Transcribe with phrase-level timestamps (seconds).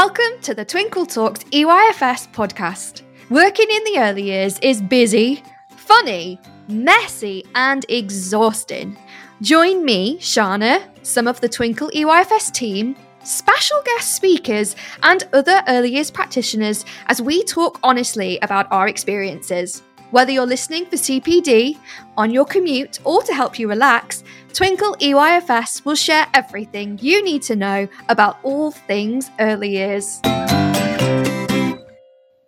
[0.00, 3.00] Welcome to the Twinkle Talks EYFS podcast.
[3.30, 6.38] Working in the early years is busy, funny,
[6.68, 8.98] messy, and exhausting.
[9.40, 15.92] Join me, Shana, some of the Twinkle EYFS team, special guest speakers, and other early
[15.92, 19.82] years practitioners as we talk honestly about our experiences.
[20.10, 21.78] Whether you're listening for CPD,
[22.18, 24.24] on your commute, or to help you relax,
[24.56, 30.18] Twinkle EYFS will share everything you need to know about all things early years.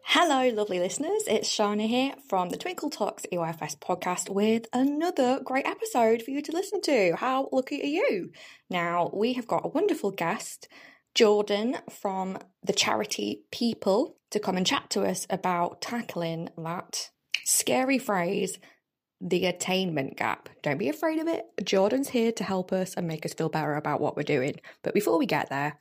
[0.05, 1.25] Hello, lovely listeners.
[1.27, 6.41] It's Shana here from the Twinkle Talks EYFS podcast with another great episode for you
[6.41, 7.15] to listen to.
[7.15, 8.31] How lucky are you?
[8.71, 10.67] Now, we have got a wonderful guest,
[11.15, 17.11] Jordan from the charity Peeple, to come and chat to us about tackling that
[17.45, 18.59] scary phrase,
[19.21, 20.49] the attainment gap.
[20.63, 21.45] Don't be afraid of it.
[21.65, 24.61] Jordan's here to help us and make us feel better about what we're doing.
[24.83, 25.79] But before we get there,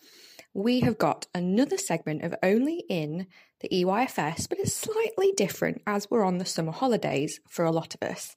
[0.54, 3.28] we have got another segment of Only in
[3.62, 7.96] the EYFS, but it's slightly different as we're on the summer holidays for a lot
[7.96, 8.36] of us.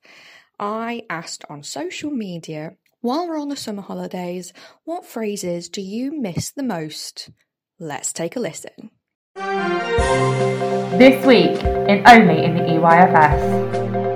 [0.59, 4.53] I asked on social media, while we're on the summer holidays,
[4.85, 7.31] what phrases do you miss the most?
[7.79, 8.91] Let's take a listen.
[10.99, 14.10] This week in Only in the EYFS.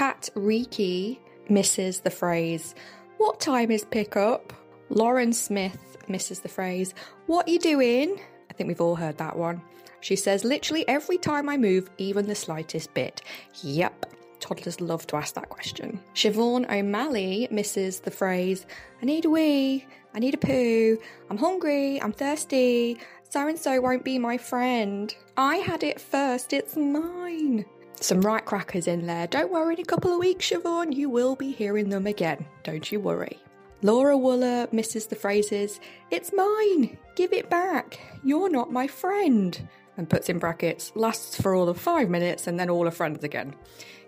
[0.00, 1.20] Kat Riki
[1.50, 2.74] misses the phrase,
[3.18, 4.50] What time is pickup?
[4.88, 6.94] Lauren Smith misses the phrase,
[7.26, 8.18] What you doing?
[8.48, 9.60] I think we've all heard that one.
[10.00, 13.20] She says, literally every time I move, even the slightest bit.
[13.62, 14.06] Yep,
[14.40, 16.00] toddlers love to ask that question.
[16.14, 18.64] Siobhan O'Malley misses the phrase,
[19.02, 20.96] I need a wee, I need a poo,
[21.28, 22.98] I'm hungry, I'm thirsty,
[23.28, 25.14] so and so won't be my friend.
[25.36, 27.66] I had it first, it's mine.
[28.00, 29.26] Some right crackers in there.
[29.26, 32.46] Don't worry, in a couple of weeks, Siobhan, you will be hearing them again.
[32.62, 33.38] Don't you worry.
[33.82, 35.80] Laura Wooler misses the phrases,
[36.10, 41.54] It's mine, give it back, you're not my friend, and puts in brackets, lasts for
[41.54, 43.54] all of five minutes and then all are friends again.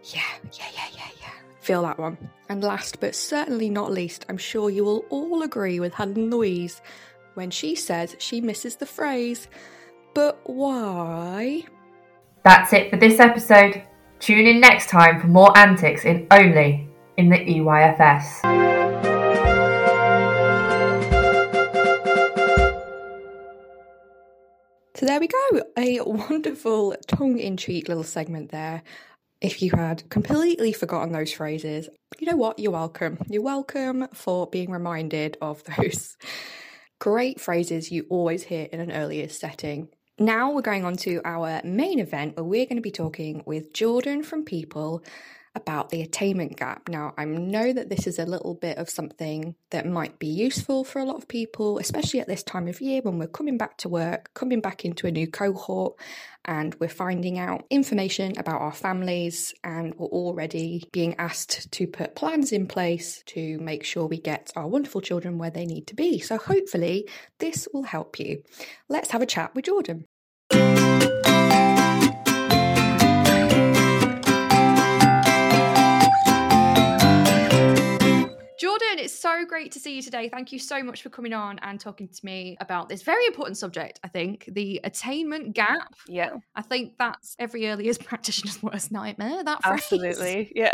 [0.04, 0.20] Yeah,
[0.52, 1.30] yeah, yeah, yeah, yeah.
[1.60, 2.18] Feel that one.
[2.48, 6.82] And last but certainly not least, I'm sure you will all agree with Helen Louise
[7.34, 9.48] when she says she misses the phrase,
[10.14, 11.64] But why?
[12.44, 13.82] That's it for this episode.
[14.18, 18.42] Tune in next time for more antics in Only in the EYFS.
[24.96, 28.82] So there we go, a wonderful tongue in cheek little segment there.
[29.40, 31.88] If you had completely forgotten those phrases,
[32.18, 32.58] you know what?
[32.58, 33.18] You're welcome.
[33.28, 36.16] You're welcome for being reminded of those
[37.00, 39.88] great phrases you always hear in an earlier setting.
[40.22, 43.72] Now we're going on to our main event where we're going to be talking with
[43.72, 45.02] Jordan from Peeple
[45.56, 46.88] about the attainment gap.
[46.88, 50.84] Now, I know that this is a little bit of something that might be useful
[50.84, 53.76] for a lot of people, especially at this time of year when we're coming back
[53.78, 55.96] to work, coming back into a new cohort,
[56.44, 62.14] and we're finding out information about our families, and we're already being asked to put
[62.14, 65.96] plans in place to make sure we get our wonderful children where they need to
[65.96, 66.20] be.
[66.20, 67.08] So, hopefully,
[67.40, 68.42] this will help you.
[68.88, 70.06] Let's have a chat with Jordan.
[79.22, 80.28] So great to see you today.
[80.28, 83.56] Thank you so much for coming on and talking to me about this very important
[83.56, 85.94] subject, I think, the attainment gap.
[86.08, 86.30] Yeah.
[86.56, 89.80] I think that's every early years practitioner's worst nightmare, that phrase.
[89.80, 90.52] Absolutely.
[90.56, 90.72] Yeah.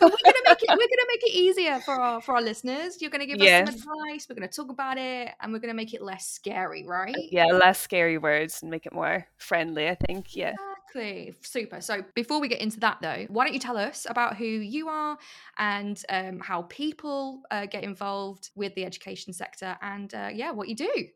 [0.00, 3.00] But we're gonna make it we're gonna make it easier for our for our listeners.
[3.02, 3.64] You're gonna give Yeah.
[3.68, 6.86] us some advice, we're gonna talk about it, and we're gonna make it less scary,
[6.86, 7.14] right?
[7.30, 10.34] yeah, less scary words and make it more friendly, I think.
[10.34, 10.54] Yeah.
[10.92, 11.34] Exactly.
[11.42, 11.80] Super.
[11.80, 14.88] So before we get into that though, why don't you tell us about who you
[14.88, 15.16] are
[15.58, 20.68] and um, how Peeple uh, get involved with the education sector and uh, yeah, what
[20.68, 21.06] you do.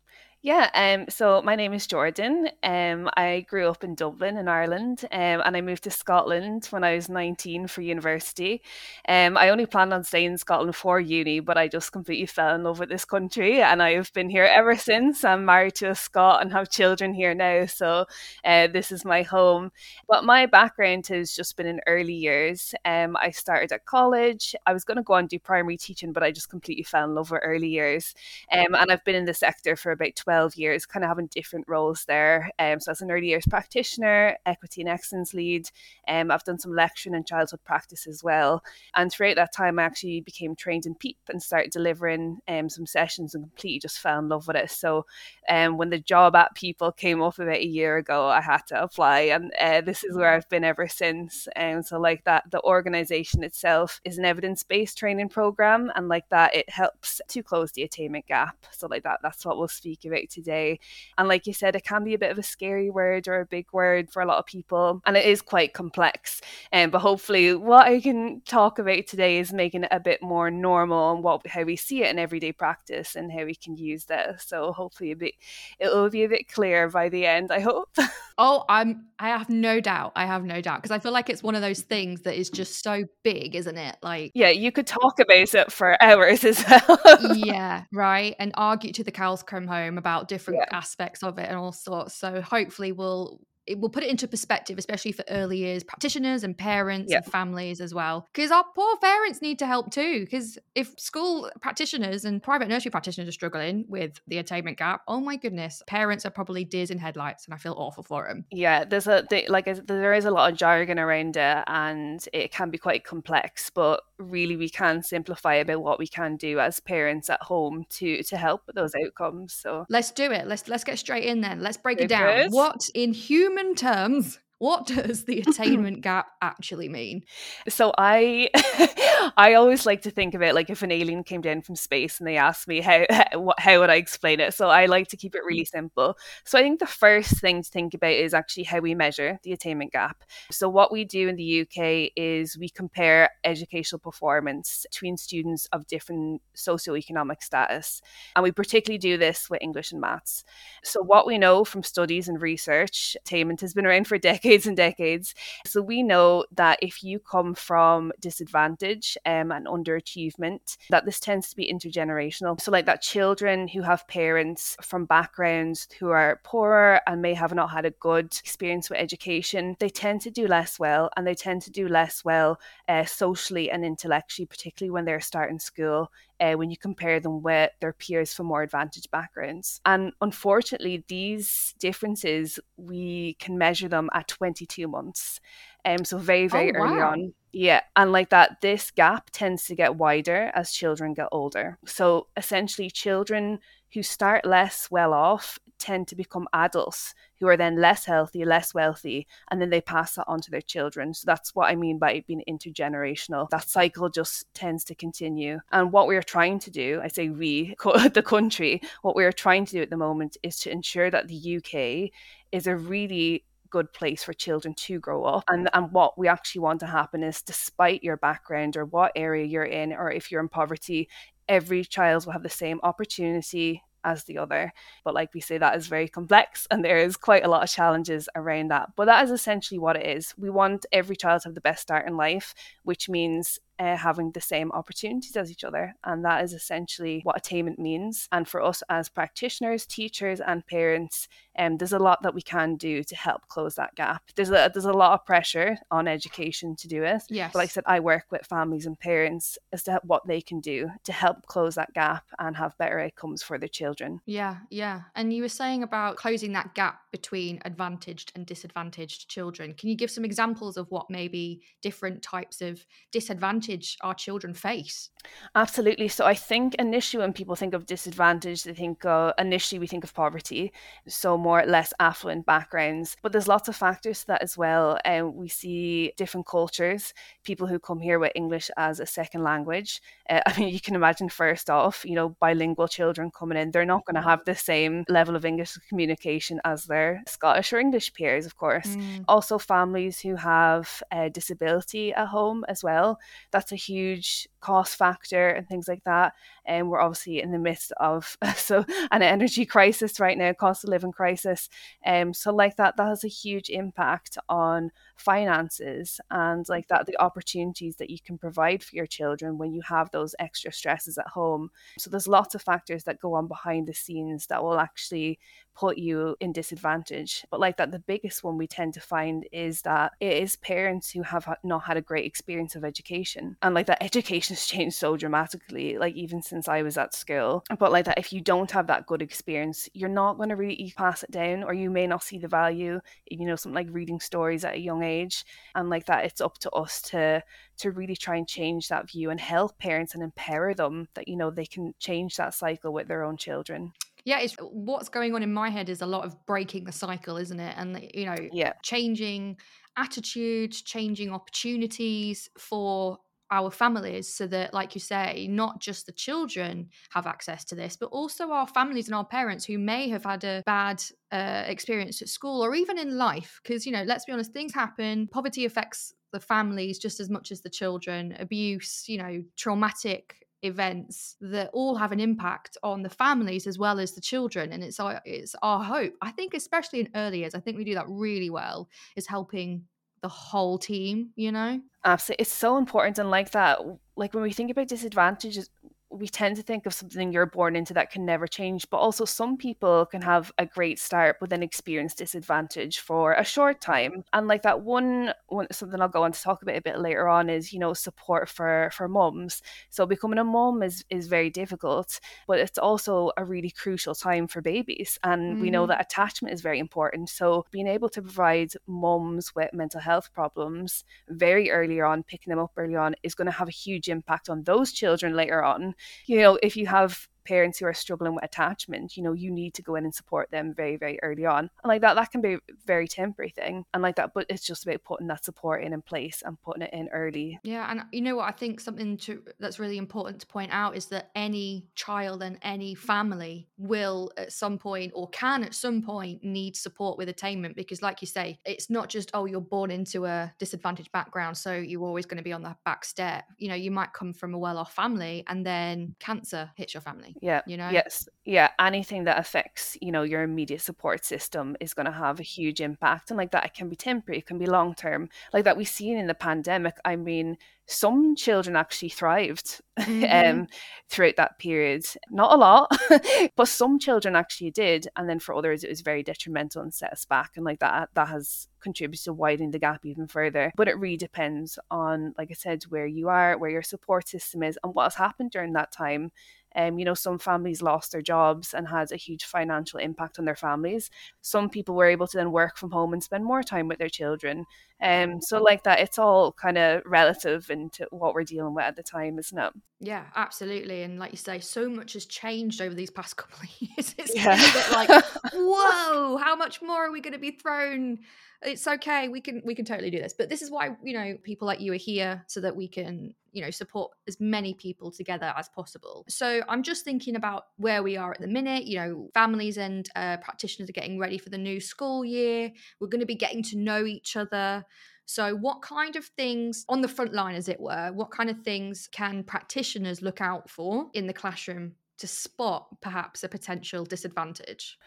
[0.47, 2.50] Yeah, um, so my name is Jordan.
[2.62, 6.85] Um, I grew up in Dublin in Ireland, um, and I moved to Scotland when
[6.85, 8.61] I was 19 for university.
[9.08, 12.55] Um, I only planned on staying in Scotland for uni, but I just completely fell
[12.55, 15.25] in love with this country, and I have been here ever since.
[15.25, 18.05] I'm married to a Scot and have children here now, so
[18.44, 19.73] uh, this is my home.
[20.08, 22.75] But my background has just been in early years.
[22.85, 24.55] Um, I started at college.
[24.67, 27.14] I was going to go and do primary teaching, but I just completely fell in
[27.14, 28.14] love with early years.
[28.52, 31.28] Um, and I've been in the sector for about 12 12 years, kind of having
[31.28, 32.50] different roles there.
[32.58, 35.70] Um, so, as an early years practitioner, equity and excellence lead,
[36.08, 38.64] um, I've done some lecturing and childhood practice as well.
[38.96, 42.84] And throughout that time, I actually became trained in PEEP and started delivering um, some
[42.84, 44.70] sessions and completely just fell in love with it.
[44.70, 45.06] So,
[45.48, 48.82] um, when the job at Peeple came up about a year ago, I had to
[48.82, 51.46] apply, and uh, this is where I've been ever since.
[51.54, 56.08] And um, so, like that, the organization itself is an evidence based training program, and
[56.08, 58.56] like that, it helps to close the attainment gap.
[58.72, 60.79] So, like that, that's what we'll speak about today.
[61.19, 63.47] And like you said, it can be a bit of a scary word or a
[63.47, 66.41] big word for a lot of people, and it is quite complex.
[66.73, 70.50] Um, but hopefully, what I can talk about today is making it a bit more
[70.50, 74.05] normal and what how we see it in everyday practice and how we can use
[74.05, 74.44] this.
[74.47, 75.35] So hopefully, a bit
[75.79, 77.50] it'll be a bit clear by the end.
[77.53, 77.97] I hope.
[78.38, 79.06] oh, I'm.
[79.19, 80.12] I have no doubt.
[80.17, 82.50] I have no doubt because I feel like it's one of those things that is
[82.50, 83.97] just so big, isn't it?
[84.03, 87.37] Like, yeah, you could talk about it for hours as well.
[87.37, 90.76] yeah, right, and argue to the cows come home about different yeah.
[90.76, 92.14] aspects of it and all sorts.
[92.14, 96.56] So hopefully, we'll it will put it into perspective, especially for early years practitioners and
[96.56, 97.19] parents yeah.
[97.19, 98.26] and families as well.
[98.32, 100.20] Because our poor parents need to help too.
[100.20, 105.20] Because if school practitioners and private nursery practitioners are struggling with the attainment gap, oh
[105.20, 108.44] my goodness, parents are probably deers in headlights, and I feel awful for them.
[108.50, 112.70] Yeah, there's a like there is a lot of jargon around it, and it can
[112.70, 113.70] be quite complex.
[113.70, 118.22] But really, we can simplify about what we can do as parents at home to
[118.22, 119.52] to help with those outcomes.
[119.55, 120.46] So let's do it.
[120.46, 121.61] Let's let's get straight in then.
[121.61, 122.38] Let's break it, it down.
[122.46, 122.52] Is.
[122.52, 127.25] What in human human terms what does the attainment gap actually mean?
[127.69, 128.51] So I
[129.37, 132.19] I always like to think of it like if an alien came down from space
[132.19, 133.05] and they asked me how
[133.59, 134.55] how would I explain it.
[134.55, 135.49] So I like to keep it mm-hmm.
[135.49, 136.17] really simple.
[136.45, 139.53] So I think the first thing to think about is actually how we measure the
[139.53, 140.23] attainment gap.
[140.51, 145.87] So what we do in the UK is we compare educational performance between students of
[145.87, 148.03] different socioeconomic status.
[148.37, 150.45] And we particularly do this with English and maths.
[150.83, 154.67] So what we know from studies and research, attainment has been around for decades decades
[154.67, 155.35] and decades.
[155.64, 161.49] So we know that if you come from disadvantage um, and underachievement, that this tends
[161.49, 162.61] to be intergenerational.
[162.61, 167.55] So like that children who have parents from backgrounds who are poorer and may have
[167.55, 171.35] not had a good experience with education, they tend to do less well and they
[171.35, 176.11] tend to do less well uh, socially and intellectually, particularly when they're starting school
[176.44, 179.81] uh, when you compare them with their peers from more advantaged backgrounds.
[179.87, 185.41] And unfortunately, these differences, we can measure them at 22 months.
[185.87, 187.12] Um, so very, very oh, early wow.
[187.12, 187.35] on.
[187.52, 187.81] Yeah.
[187.96, 191.79] And like that, this gap tends to get wider as children get older.
[191.87, 193.61] So essentially, children
[193.94, 198.75] who start less well off tend to become adults who are then less healthy, less
[198.75, 201.12] wealthy, and then they pass that on to their children.
[201.14, 203.49] So that's what I mean by it being intergenerational.
[203.50, 205.61] That cycle just tends to continue.
[205.73, 207.75] And what we're trying to do, I say we,
[208.14, 211.56] the country, what we're trying to do at the moment is to ensure that the
[211.56, 212.11] UK
[212.52, 213.44] is a really
[213.75, 215.43] good place for children to grow up.
[215.49, 219.44] And, and what we actually want to happen is, despite your background or what area
[219.44, 221.08] you're in, or if you're in poverty,
[221.49, 224.73] every child will have the same opportunity as the other.
[225.05, 227.70] But like we say, that is very complex and there is quite a lot of
[227.70, 228.91] challenges around that.
[228.96, 230.35] But that is essentially what it is.
[230.37, 234.31] We want every child to have the best start in life, which means uh, having
[234.32, 235.94] the same opportunities as each other.
[236.05, 238.29] And that is essentially what attainment means.
[238.32, 241.29] And for us as practitioners, teachers, and parents,
[241.59, 244.23] um, there's a lot that we can do to help close that gap.
[244.37, 247.23] There's a, there's a lot of pressure on education to do it.
[247.29, 247.53] Yes.
[247.53, 250.61] But like I said, I work with families and parents as to what they can
[250.61, 254.20] do to help close that gap and have better outcomes for their children.
[254.27, 255.03] Yeah, yeah.
[255.15, 259.75] And you were saying about closing that gap between advantaged and disadvantaged children.
[259.75, 264.55] Can you give some examples of what maybe different types of disadvantage disadvantage our children
[264.55, 265.11] face?
[265.55, 266.09] Absolutely.
[266.09, 270.05] So I think initially when people think of disadvantage, they think uh, initially we think
[270.05, 270.73] of poverty,
[271.09, 273.17] so more less affluent backgrounds.
[273.23, 274.99] But there's lots of factors to that as well.
[275.05, 279.43] And um, we see different cultures, people who come here with English as a second
[279.43, 280.03] language.
[280.29, 283.85] Uh, I mean, you can imagine first off, you know, bilingual children coming in, they're
[283.85, 288.13] not going to have the same level of English communication as their Scottish or English
[288.13, 288.97] peers, of course.
[288.97, 289.25] Mm.
[289.29, 293.19] Also, families who have a disability at home as well
[293.55, 296.34] that's a huge cost factor and things like that.
[296.67, 300.91] And we're obviously in the midst of so an energy crisis right now, cost of
[300.91, 301.69] living crisis.
[302.05, 307.21] Um, so like that, that has a huge impact on finances and like that the
[307.21, 311.29] opportunities that you can provide for your children when you have those extra stresses at
[311.29, 311.71] home.
[311.99, 315.39] So there's lots of factors that go on behind the scenes that will actually
[315.75, 317.44] put you in disadvantage.
[317.51, 321.11] But like that, the biggest one we tend to find is that it is parents
[321.11, 323.56] who have not had a great experience of education.
[323.61, 327.65] And like that, education has changed so dramatically, like even since I was at school.
[327.79, 330.93] But like that, if you don't have that good experience, you're not going to really
[330.96, 334.20] pass it down, or you may not see the value, you know, something like reading
[334.20, 335.44] stories at a young age.
[335.75, 337.43] And like that, it's up to us to
[337.79, 341.37] to really try and change that view and help parents and empower them that you
[341.37, 343.93] know they can change that cycle with their own children
[344.25, 347.37] yeah it's what's going on in my head is a lot of breaking the cycle
[347.37, 349.56] isn't it and you know yeah changing
[349.96, 353.19] attitudes changing opportunities for
[353.51, 357.96] our families so that like you say not just the children have access to this
[357.96, 362.22] but also our families and our parents who may have had a bad uh, experience
[362.22, 363.60] at school or even in life.
[363.63, 365.29] Because you know let's be honest things happen.
[365.29, 368.36] Poverty affects the families just as much as the children.
[368.39, 374.01] Abuse you know traumatic events that all have an impact on the families as well
[374.01, 376.15] as the children and it's our it's our hope.
[376.22, 379.82] I think especially in early years i think we do that really well is helping
[380.24, 381.81] the whole team you know?
[382.02, 383.78] Absolutely it's so important and like that
[384.16, 385.69] like when we think about disadvantages
[386.11, 389.25] we tend to think of something you're born into that can never change, but also
[389.25, 394.25] some people can have a great start but then experience disadvantage for a short time.
[394.32, 397.29] And like that one, one something I'll go on to talk about a bit later
[397.29, 399.63] on is you know support for for mums.
[399.91, 404.46] So becoming a mum is is very difficult, but it's also a really crucial time
[404.46, 405.61] for babies, and mm.
[405.61, 405.91] we know mm-hmm.
[405.91, 407.29] that attachment is very important.
[407.29, 412.61] So being able to provide mums with mental health problems very early on, picking them
[412.61, 415.94] up early on, is going to have a huge impact on those children later on
[416.27, 419.74] you know, if you have parents who are struggling with attachment, you know, you need
[419.74, 421.70] to go in and support them very, very early on.
[421.82, 423.84] And like that, that can be a very temporary thing.
[423.94, 426.82] And like that, but it's just about putting that support in in place and putting
[426.82, 427.58] it in early.
[427.63, 427.91] Yeah.
[427.91, 428.48] And you know what?
[428.48, 432.58] I think something to, that's really important to point out is that any child and
[432.63, 437.77] any family will at some point or can at some point need support with attainment
[437.77, 441.56] because like you say, it's not just, oh, you're born into a disadvantaged background.
[441.56, 443.44] So you're always going to be on the back step.
[443.58, 447.33] You know, you might come from a well-off family and then cancer hits your family
[447.41, 447.62] yeah.
[447.67, 447.91] You know?
[447.91, 448.29] Yes.
[448.44, 448.70] Yeah.
[448.79, 452.81] Anything that affects, you know, your immediate support system is going to have a huge
[452.81, 453.31] impact.
[453.31, 455.29] And like that, it can be temporary, it can be long term.
[455.53, 456.96] Like that we've seen in the pandemic.
[457.05, 460.60] I mean, some children actually thrived mm-hmm.
[460.60, 460.67] um,
[461.08, 462.05] throughout that period.
[462.31, 462.91] Not a lot,
[463.56, 465.08] but some children actually did.
[465.17, 467.53] And then for others, it was very detrimental and set us back.
[467.56, 470.72] And like that, that has contributed to widening the gap even further.
[470.76, 474.62] But it really depends on, like I said, where you are, where your support system
[474.62, 476.32] is, and what has happened during that time.
[476.74, 480.44] Um, you know, some families lost their jobs and had a huge financial impact on
[480.44, 481.10] their families.
[481.40, 484.08] Some people were able to then work from home and spend more time with their
[484.08, 484.64] children.
[485.00, 488.96] Um, so like that, it's all kind of relative into what we're dealing with at
[488.96, 489.72] the time, isn't it?
[490.00, 491.02] Yeah, absolutely.
[491.02, 494.14] And like you say, so much has changed over these past couple of years.
[494.19, 494.54] It's yeah.
[494.54, 498.19] a bit like, whoa, how much more are we going to be thrown
[498.65, 501.37] it's okay we can we can totally do this but this is why you know
[501.43, 505.11] people like you are here so that we can you know support as many people
[505.11, 506.25] together as possible.
[506.29, 510.09] So i'm just thinking about where we are at the minute you know families and
[510.17, 512.73] uh, practitioners are getting ready for the new school year.
[513.01, 514.85] We're going to be getting to know each other.
[515.27, 518.61] So, what kind of things on the front line, as it were, what kind of
[518.61, 524.99] things can practitioners look out for in the classroom to spot perhaps a potential disadvantage?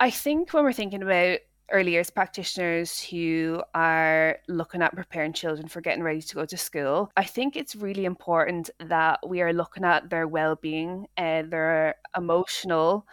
[0.00, 5.68] I think when we're thinking about early years practitioners who are looking at preparing children
[5.68, 9.52] for getting ready to go to school, I think it's really important that we are
[9.52, 13.06] looking at their well being and their emotional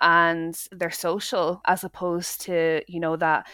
[0.00, 3.46] and their social, as opposed to, you know, that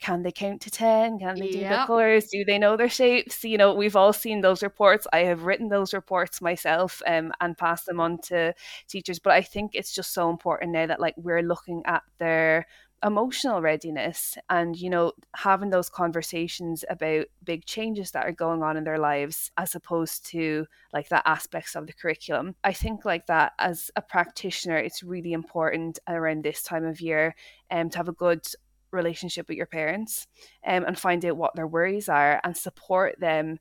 [0.00, 2.26] can they count to 10 can they do the colors?
[2.32, 3.44] Do they know their shapes?
[3.44, 5.06] You know we've all seen those reports.
[5.12, 8.54] I have written those reports myself um, and passed them on to
[8.88, 9.18] teachers.
[9.18, 12.66] But i think it's just so important now that like we're looking at their
[13.04, 18.76] emotional readiness and you know having those conversations about big changes that are going on
[18.76, 23.26] in their lives as opposed to like that aspects of the curriculum i think like
[23.26, 27.34] that as a practitioner it's really important around this time of year
[27.70, 28.46] um, to have a good
[28.92, 30.26] relationship with your parents
[30.66, 33.58] um, and find out what their worries are and support them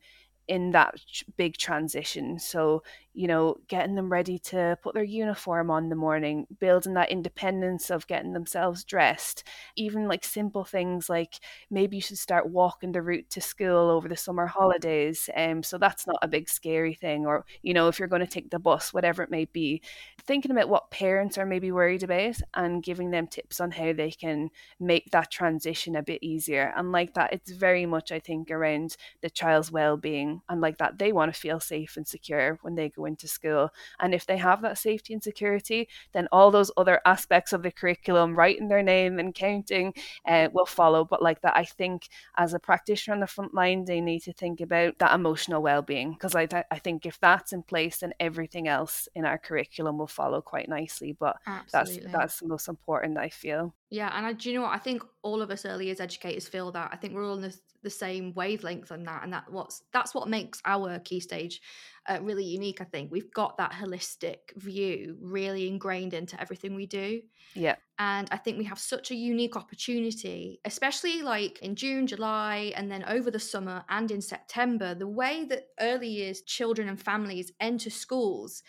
[0.50, 0.96] in that
[1.38, 2.40] big transition.
[2.40, 2.82] So,
[3.14, 7.90] you know, getting them ready to put their uniform on the morning, building that independence
[7.90, 9.44] of getting themselves dressed,
[9.76, 11.40] even like simple things like
[11.70, 15.30] maybe you should start walking the route to school over the summer holidays.
[15.36, 17.26] Um, so that's not a big scary thing.
[17.26, 19.82] Or, you know, if you're going to take the bus, whatever it may be,
[20.24, 24.12] thinking about what parents are maybe worried about and giving them tips on how they
[24.12, 24.50] can
[24.80, 26.74] make that transition a bit easier.
[26.76, 30.78] And like that, it's very much, I think, around the child's well being and like
[30.78, 33.70] that they want to feel safe and secure when they go into school.
[34.00, 37.72] And if they have that safety and security, then all those other aspects of the
[37.72, 39.94] curriculum, writing their name and counting,
[40.26, 41.04] uh, will follow.
[41.04, 44.34] But like that, I think as a practitioner on the front line, they need to
[44.34, 47.98] think about that emotional well being because I, th- I think if that's in place,
[47.98, 51.14] then everything else in our curriculum will follow quite nicely.
[51.20, 52.12] But Absolutely.
[52.12, 53.74] that's that's the most important, I feel.
[53.92, 54.76] Yeah, and I, do you know what?
[54.76, 56.92] I think all of us early years educators feel that.
[56.94, 60.14] I think we're all on the, the same wavelength on that, and that what's that's
[60.14, 61.60] what makes our key stage
[62.08, 62.82] uh, really unique.
[62.82, 67.22] I think we've got that holistic view really ingrained into everything we do.
[67.56, 72.72] Yeah, and I think we have such a unique opportunity, especially like in June, July,
[72.76, 74.94] and then over the summer and in September.
[74.94, 78.62] The way that early years children and families enter schools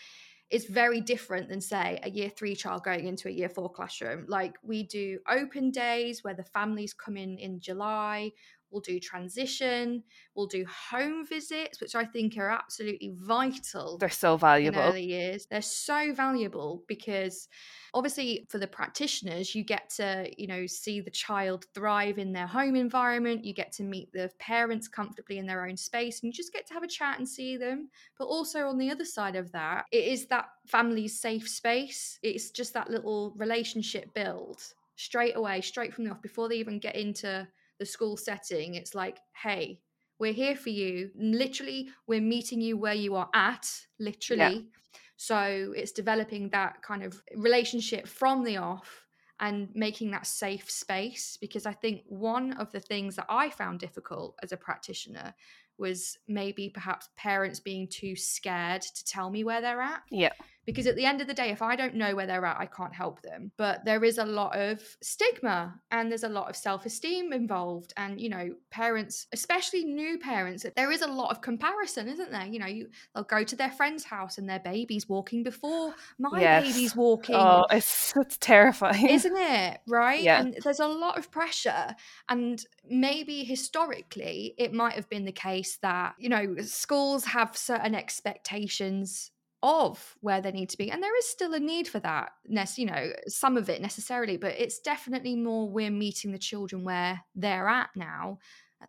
[0.51, 4.25] is very different than say a year three child going into a year four classroom.
[4.29, 8.33] Like we do open days where the families come in in july
[8.71, 10.03] we'll do transition
[10.35, 14.81] we'll do home visits which i think are absolutely vital they're so valuable.
[14.81, 15.47] early years.
[15.47, 17.49] They're so valuable because
[17.95, 22.47] obviously for the practitioners you get to you know see the child thrive in their
[22.47, 26.33] home environment you get to meet the parents comfortably in their own space and you
[26.33, 27.89] just get to have a chat and see them.
[28.19, 32.19] But also on the other side of that it is that family's safe space.
[32.23, 34.63] It's just that little relationship build
[34.97, 37.49] straight away straight from the off before they even get into
[37.81, 39.81] the school setting it's like hey
[40.21, 43.69] we're here for you literally we're meeting you where you are at
[43.99, 44.81] literally yeah.
[45.23, 49.05] So it's developing that kind of relationship from the off
[49.39, 51.37] and making that safe space.
[51.39, 55.35] Because I think one of the things that I found difficult as a practitioner
[55.77, 60.01] was maybe perhaps parents being too scared to tell me where they're at.
[60.11, 60.33] Yeah
[60.67, 62.67] because at the end of the day if i don't know where they're at i
[62.67, 63.51] can't help them.
[63.57, 68.21] But there is a lot of stigma and there's a lot of self-esteem involved and
[68.21, 72.47] you know parents especially new parents there is a lot of comparison isn't there?
[72.47, 76.41] You know you, they'll go to their friend's house and their baby's walking before my
[76.41, 76.67] yes.
[76.67, 77.35] baby's walking.
[77.37, 79.09] Oh it's, it's terrifying.
[79.11, 79.81] Isn't it?
[79.87, 80.23] Right?
[80.23, 80.41] Yeah.
[80.41, 81.95] and there's a lot of pressure.
[82.29, 87.95] And maybe historically it might have been the case that you know schools have certain
[87.95, 89.31] expectations
[89.63, 92.33] of where they need to be and there is still a need for that
[92.77, 97.21] you know some of it necessarily but it's definitely more we're meeting the children where
[97.35, 98.39] they're at now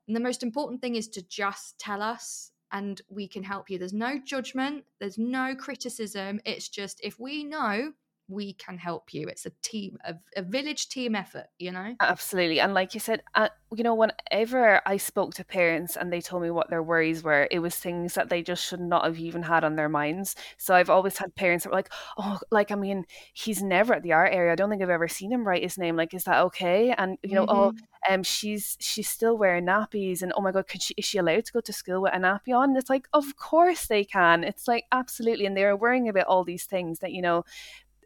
[0.07, 3.77] and the most important thing is to just tell us and we can help you.
[3.77, 7.91] There's no judgment there's no criticism it's just if we know
[8.31, 9.27] we can help you.
[9.27, 11.95] It's a team, a, a village team effort, you know?
[11.99, 12.59] Absolutely.
[12.59, 16.43] And like you said, uh, you know, whenever I spoke to parents and they told
[16.43, 19.43] me what their worries were, it was things that they just should not have even
[19.43, 20.35] had on their minds.
[20.57, 24.03] So I've always had parents that were like, oh, like, I mean, he's never at
[24.03, 24.51] the art area.
[24.51, 25.95] I don't think I've ever seen him write his name.
[25.95, 26.93] Like, is that okay?
[26.97, 27.77] And, you know, oh, mm-hmm.
[27.77, 31.17] oh, um, she's she's still wearing nappies and oh my god could she is she
[31.17, 34.03] allowed to go to school with a nappy on and it's like of course they
[34.03, 37.43] can it's like absolutely and they're worrying about all these things that you know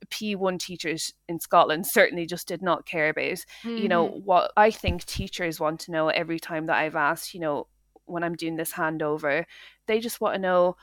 [0.05, 3.23] P1 teachers in Scotland certainly just did not care about.
[3.25, 3.77] Mm-hmm.
[3.77, 4.25] You know, mm-hmm.
[4.25, 7.67] what I think teachers want to know every time that I've asked, you know,
[8.05, 9.45] when I'm doing this handover,
[9.87, 10.77] they just want to know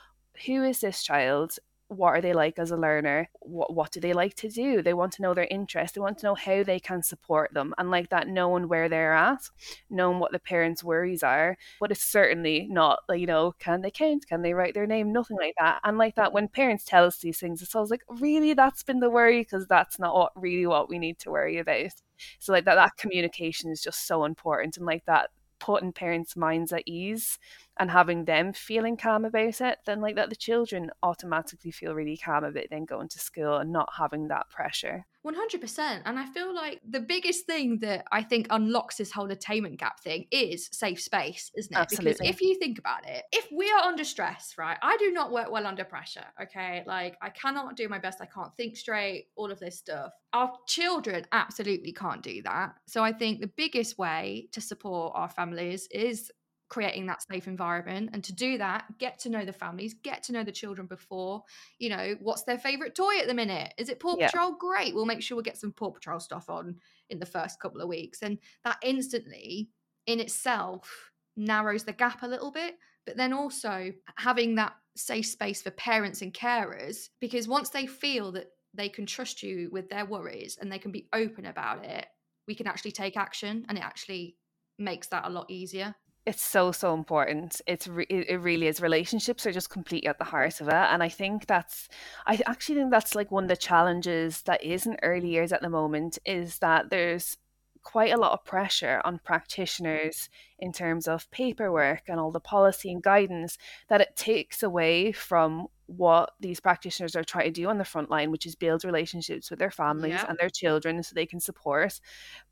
[0.45, 1.57] who is this child?
[1.93, 3.29] What are they like as a learner?
[3.39, 4.81] What, what do they like to do?
[4.81, 5.95] They want to know their interests.
[5.95, 9.13] They want to know how they can support them and like that knowing where they're
[9.13, 9.49] at
[9.89, 11.57] knowing what the parents worries are.
[11.79, 14.27] But it's certainly not like you know can they count?
[14.27, 15.11] Can they write their name?
[15.11, 15.79] Nothing like that.
[15.83, 18.53] And like that when parents tell us these things it's always like really?
[18.53, 19.41] That's been the worry?
[19.41, 21.91] Because that's not what really what we need to worry about.
[22.39, 25.29] So like that that communication is just so important and like that
[25.63, 27.39] putting parents' minds at ease
[27.79, 32.17] and having them feeling calm about it, then like that the children automatically feel really
[32.17, 35.05] calm about then going to school and not having that pressure.
[35.25, 36.01] 100%.
[36.05, 39.99] And I feel like the biggest thing that I think unlocks this whole attainment gap
[40.01, 41.79] thing is safe space, isn't it?
[41.79, 42.11] Absolutely.
[42.13, 44.77] Because if you think about it, if we are under stress, right?
[44.81, 46.83] I do not work well under pressure, okay?
[46.85, 50.11] Like I cannot do my best, I can't think straight, all of this stuff.
[50.33, 52.73] Our children absolutely can't do that.
[52.87, 56.31] So I think the biggest way to support our families is
[56.73, 60.31] creating that safe environment and to do that get to know the families get to
[60.31, 61.43] know the children before
[61.77, 63.71] you know what's their favorite toy at the minute?
[63.77, 64.25] Is it paw yeah.
[64.25, 64.55] patrol?
[64.59, 66.77] Great we'll make sure we get some paw patrol stuff on
[67.11, 69.69] in the first couple of weeks and that instantly
[70.07, 72.73] in itself narrows the gap a little bit
[73.05, 78.31] but then also having that safe space for parents and carers because once they feel
[78.31, 82.07] that they can trust you with their worries and they can be open about it
[82.47, 84.35] we can actually take action and it actually
[84.79, 85.93] makes that a lot easier
[86.25, 87.61] it's so so important.
[87.67, 88.81] It's re- it really is.
[88.81, 91.87] Relationships are just completely at the heart of it and i think that's
[92.27, 95.61] i actually think that's like one of the challenges that is in early years at
[95.61, 97.37] the moment is that there's
[97.83, 102.91] quite a lot of pressure on practitioners in terms of paperwork and all the policy
[102.91, 103.57] and guidance
[103.89, 108.09] that it takes away from what these practitioners are trying to do on the front
[108.09, 110.25] line, which is build relationships with their families Yeah.
[110.27, 111.99] and their children so they can support.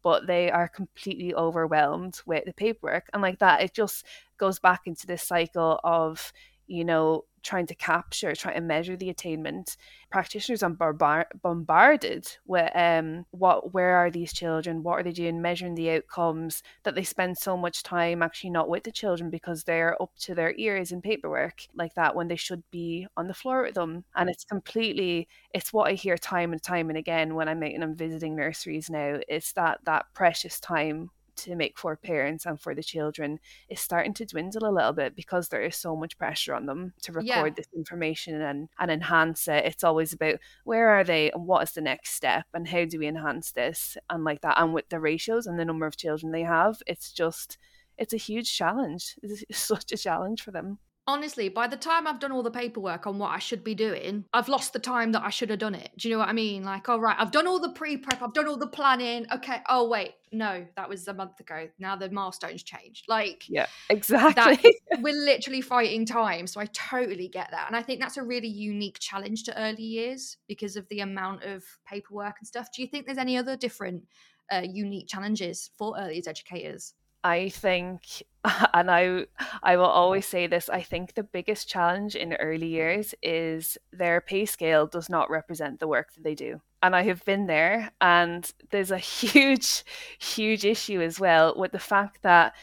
[0.02, 3.10] But they are completely overwhelmed with the paperwork.
[3.14, 4.06] And like that, it just
[4.38, 6.32] goes back into this cycle of,
[6.72, 9.76] you know, trying to capture, trying to measure the attainment.
[10.12, 14.84] Practitioners are barbar- bombarded with um, what, where are these children?
[14.84, 15.42] What are they doing?
[15.42, 19.64] Measuring the outcomes that they spend so much time actually not with the children because
[19.64, 23.34] they're up to their ears in paperwork like that when they should be on the
[23.34, 24.06] floor with them.
[24.16, 27.84] And it's completely, it's what I hear time and time and again when I'm and
[27.84, 29.20] I'm visiting nurseries now.
[29.28, 33.40] It's that that precious time to make for parents and for the children
[33.70, 36.94] is starting to dwindle a little bit because there is so much pressure on them
[37.04, 37.50] to record Yeah.
[37.56, 39.66] this information and, and enhance it.
[39.66, 43.00] It's always about where are they and what is the next step and how do
[43.00, 44.60] we enhance this and like that.
[44.60, 47.58] And with the ratios and the number of children they have, it's just
[47.98, 49.16] it's a huge challenge.
[49.22, 50.80] It's such a challenge for them.
[51.12, 54.26] Honestly, by the time I've done all the paperwork on what I should be doing,
[54.34, 55.92] I've lost the time that I should have done it.
[55.98, 56.64] Do you know what I mean?
[56.64, 59.26] Like, all right, I've done all the pre prep, I've done all the planning.
[59.32, 59.58] Okay.
[59.68, 61.68] Oh, wait, no, that was a month ago.
[61.78, 63.06] Now the milestones changed.
[63.08, 64.80] Like, Yeah, that exactly.
[65.00, 66.48] we're literally fighting time.
[66.48, 67.68] So I totally get that.
[67.68, 71.44] And I think that's a really unique challenge to early years because of the amount
[71.44, 72.70] of paperwork and stuff.
[72.74, 74.04] Do you think there's any other different
[74.52, 76.94] uh, unique challenges for early years educators?
[77.24, 78.24] I think,
[78.74, 79.26] and I,
[79.64, 80.70] I will always say this.
[80.70, 85.80] I think the biggest challenge in early years is their pay scale does not represent
[85.80, 86.62] the work that they do.
[86.84, 89.84] And I have been there, and there's a huge,
[90.20, 92.54] huge issue as well with the fact that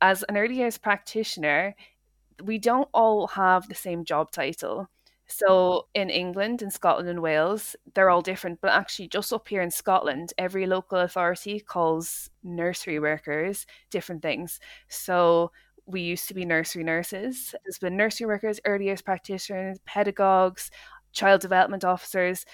[0.00, 1.74] as an early years practitioner,
[2.42, 4.88] we don't all have the same job title.
[5.28, 8.60] So in England, in Scotland and Wales, they're all different.
[8.60, 14.58] But actually, just up here in Scotland, every local authority calls nursery workers different things.
[14.88, 15.52] So
[15.86, 17.54] we used to be nursery nurses.
[17.64, 20.70] There's been nursery workers, early years practitioners, pedagogues,
[21.12, 22.46] child development officers.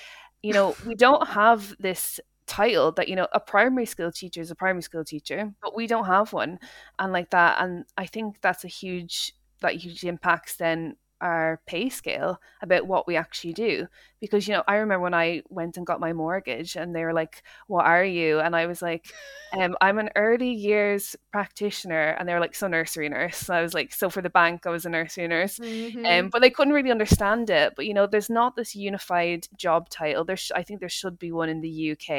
[0.43, 4.51] You know, we don't have this title that you know a primary school teacher is
[4.51, 6.59] a primary school teacher but we don't have one
[6.99, 9.33] and like that and i think that's a huge
[9.63, 13.87] that hugely impacts then our pay scale about what we actually do
[14.21, 17.15] because you know i remember when i went and got my mortgage and they were
[17.15, 18.41] like what are you?
[18.41, 19.07] and i was like
[19.59, 23.39] um, i'm an early years practitioner and they were like so nursery nurse.
[23.39, 25.59] So i was like so for the bank i was a nursery nurse.
[25.59, 26.05] Mm-hmm.
[26.05, 29.89] um, but they couldn't really understand it but you know there's not this unified job
[29.89, 30.25] title.
[30.25, 32.11] There sh- i think there should be one in the uk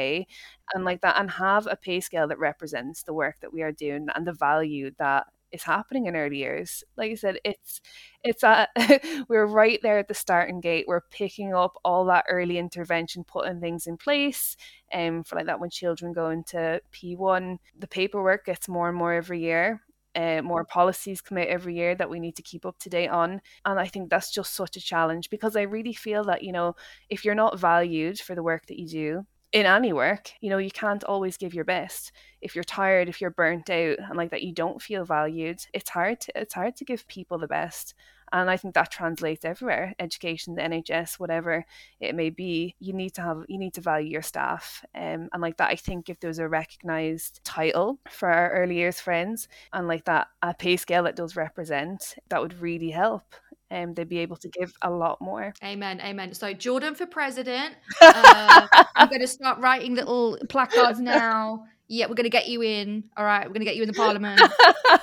[0.74, 3.72] and like that and have a pay scale that represents the work that we are
[3.72, 6.84] doing and the value that is happening in early years.
[6.96, 7.80] Like i said it's
[8.22, 8.68] it's a
[9.28, 10.86] we're right there at the starting gate.
[10.86, 14.56] We're picking up all that early intervention putting things in place
[14.92, 18.96] and um, for like that when children go into p1 the paperwork gets more and
[18.96, 19.82] more every year
[20.16, 23.08] uh, more policies come out every year that we need to keep up to date
[23.08, 23.40] on.
[23.64, 26.74] And i think that's just such a challenge because i really feel that you know
[27.10, 30.58] if you're not valued for the work that you do in any work, you know,
[30.58, 32.12] you can't always give your best.
[32.42, 35.88] If you're tired, if you're burnt out and like that you don't feel valued, it's
[35.88, 37.94] hard to it's hard to give people the best.
[38.32, 39.94] And I think that translates everywhere.
[39.98, 41.64] Education, the NHS, whatever
[42.00, 44.84] it may be, you need to have you need to value your staff.
[44.94, 49.00] Um, and like that, I think if there's a recognized title for our early years
[49.00, 53.34] friends and like that a pay scale that does represent, that would really help.
[53.70, 55.52] Um, they'd be able to give a lot more.
[55.64, 56.34] Amen, amen.
[56.34, 57.74] So Jordan for president.
[58.00, 61.64] Uh, I'm going to start writing little placards now.
[61.88, 63.04] Yeah, we're going to get you in.
[63.16, 64.40] All right, we're going to get you in the parliament.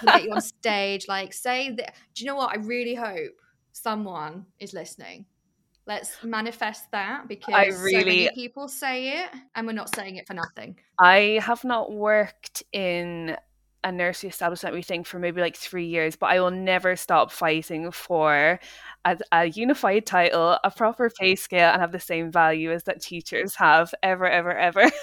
[0.06, 1.08] Get you on stage.
[1.08, 1.96] Like, say that.
[2.16, 2.52] Do you know what?
[2.52, 3.34] I really hope
[3.74, 5.26] someone is listening.
[5.86, 10.16] Let's manifest that because I so many really- people say it, and we're not saying
[10.16, 10.78] it for nothing.
[11.00, 13.36] I have not worked in
[13.84, 17.32] a nursery establishment, we think, for maybe like three years, but I will never stop
[17.32, 18.60] fighting for
[19.06, 23.02] a, a unified title, a proper pay scale, and have the same value as that
[23.02, 24.90] teachers have ever, ever, ever.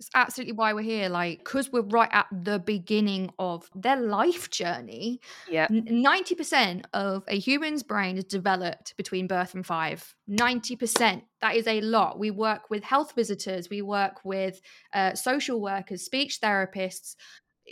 [0.00, 1.10] It's absolutely why we're here.
[1.10, 5.20] Like, because we're right at the beginning of their life journey.
[5.48, 5.66] yeah.
[5.70, 10.14] Ninety percent of a human's brain is developed between birth and five.
[10.26, 11.24] Ninety percent.
[11.42, 12.18] That is a lot.
[12.18, 13.68] We work with health visitors.
[13.68, 14.60] We work with
[14.94, 17.14] uh, social workers, speech therapists.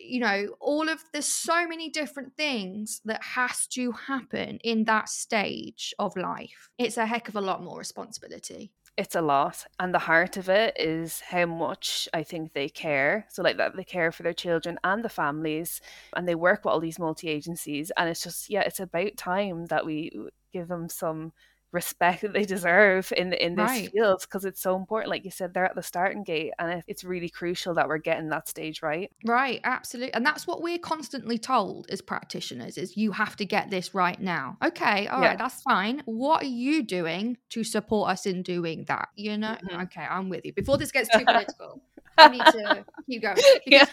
[0.01, 5.09] You know, all of there's so many different things that has to happen in that
[5.09, 6.71] stage of life.
[6.79, 8.73] It's a heck of a lot more responsibility.
[8.97, 13.25] it's a lot and the heart of it is how much i think they care
[13.29, 15.81] so like that they care for their children and the families
[16.17, 19.67] and they work with all these multi agencies and it's just yeah it's about time
[19.67, 20.11] that we
[20.53, 21.33] give them some
[21.73, 23.91] respect that they deserve in in this Right.
[23.93, 25.11] field because it's so important.
[25.11, 28.29] Like you said, they're at the starting gate, and it's really crucial that we're getting
[28.31, 29.11] that stage right.
[29.25, 30.15] Right, absolutely.
[30.15, 34.19] And that's what we're constantly told as practitioners is you have to get this right
[34.21, 34.57] now.
[34.65, 35.37] Okay, all right, Yeah.
[35.37, 36.03] that's fine.
[36.07, 39.11] What are you doing to support us in doing that?
[39.15, 39.57] You know?
[39.63, 39.83] Mhm.
[39.85, 40.53] Okay, I'm with you.
[40.55, 41.83] Before this gets too political,
[42.17, 43.37] I need to keep going.
[43.67, 43.87] yeah.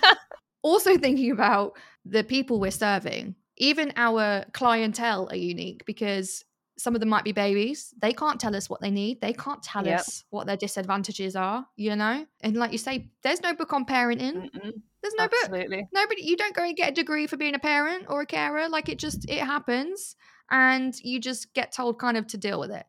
[0.62, 6.44] Also thinking about the people we're serving, even our clientele are unique because
[6.78, 7.94] some of them might be babies.
[8.02, 9.22] They can't tell us what they need.
[9.22, 10.00] They can't tell Yep.
[10.00, 12.26] us what their disadvantages are, you know?
[12.42, 14.34] And like you say, there's no book on parenting.
[14.34, 15.88] Mm-mm, There's no book absolutely.
[15.94, 18.68] nobody you don't go and get a degree for being a parent or a carer
[18.68, 20.16] like it just it happens
[20.52, 22.86] and you just get told kind of to deal with it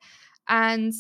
[0.49, 0.93] and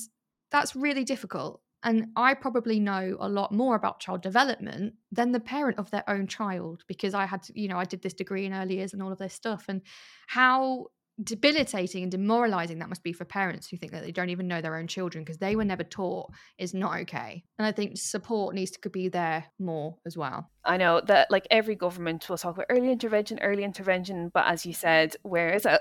[0.50, 5.40] that's really difficult and i probably know a lot more about child development than the
[5.40, 8.44] parent of their own child because i had to you know i did this degree
[8.44, 9.82] in early years and all of this stuff and
[10.26, 10.86] how
[11.22, 14.60] debilitating and demoralizing that must be for parents who think that they don't even know
[14.60, 17.42] their own children because they were never taught is not okay.
[17.58, 21.46] And i think support needs to be there more as well I know that like
[21.50, 25.66] every government will talk about early intervention, early intervention, but as you said, where is
[25.66, 25.80] it?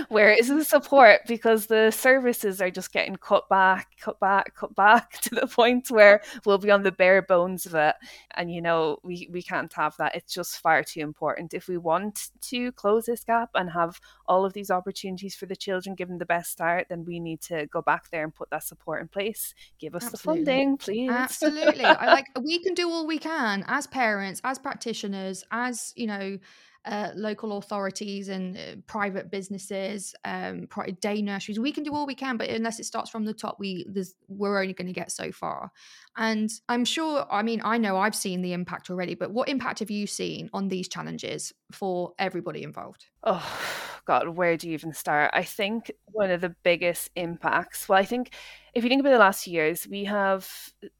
[0.08, 1.20] where is the support?
[1.26, 5.90] Because the services are just getting cut back, cut back, cut back to the point
[5.90, 7.94] where we'll be on the bare bones of it.
[8.34, 10.16] And you know, we, we can't have that.
[10.16, 11.54] It's just far too important.
[11.54, 15.56] If we want to close this gap and have all of these opportunities for the
[15.56, 18.64] children given the best start, then we need to go back there and put that
[18.64, 19.54] support in place.
[19.78, 20.44] Give us Absolutely.
[20.44, 21.10] the funding, please.
[21.10, 21.84] Absolutely.
[21.84, 26.38] I like we can do all we can as parents, as practitioners, as you know,
[26.86, 30.68] uh, local authorities and uh, private businesses, um,
[31.00, 31.58] day nurseries.
[31.58, 33.86] We can do all we can, but unless it starts from the top, we
[34.28, 35.72] we're only going to get so far.
[36.16, 37.26] And I'm sure.
[37.30, 40.48] I mean, I know I've seen the impact already, but what impact have you seen
[40.52, 43.06] on these challenges for everybody involved?
[43.24, 43.44] Oh
[44.06, 45.32] God, where do you even start?
[45.34, 47.88] I think one of the biggest impacts.
[47.88, 48.32] Well, I think
[48.76, 50.46] if you think about the last years, we have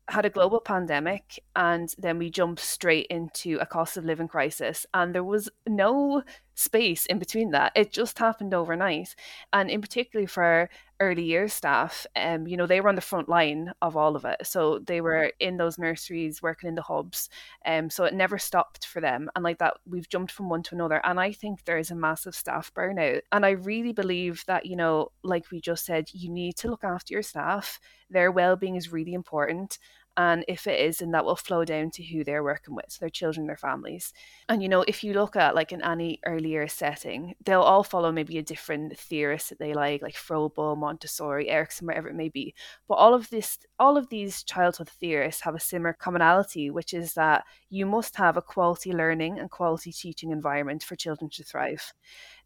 [0.09, 4.87] had a global pandemic, and then we jumped straight into a cost of living crisis,
[4.95, 6.23] and there was no
[6.55, 7.73] space in between that.
[7.77, 9.15] It just happened overnight,
[9.53, 13.29] and in particular for early years staff, um, you know, they were on the front
[13.29, 14.39] line of all of it.
[14.45, 17.29] So they were in those nurseries, working in the hubs,
[17.65, 19.29] um, so it never stopped for them.
[19.35, 21.01] And like that, we've jumped from one to another.
[21.05, 23.21] And I think there is a massive staff burnout.
[23.33, 26.85] And I really believe that, you know, like we just said, you need to look
[26.85, 27.81] after your staff.
[28.09, 29.79] Their well being is really important.
[30.17, 33.01] And if it is, then that will flow down to who they're working with, so
[33.01, 34.13] their children, their families.
[34.49, 38.11] And you know, if you look at like in any earlier setting, they'll all follow
[38.11, 42.55] maybe a different theorist that they like, like Froebel, Montessori, Erikson, wherever it may be.
[42.89, 47.15] But all of this, all of these childhood theorists have a similar commonality, which is
[47.15, 51.93] that you must have a quality learning and quality teaching environment for children to thrive.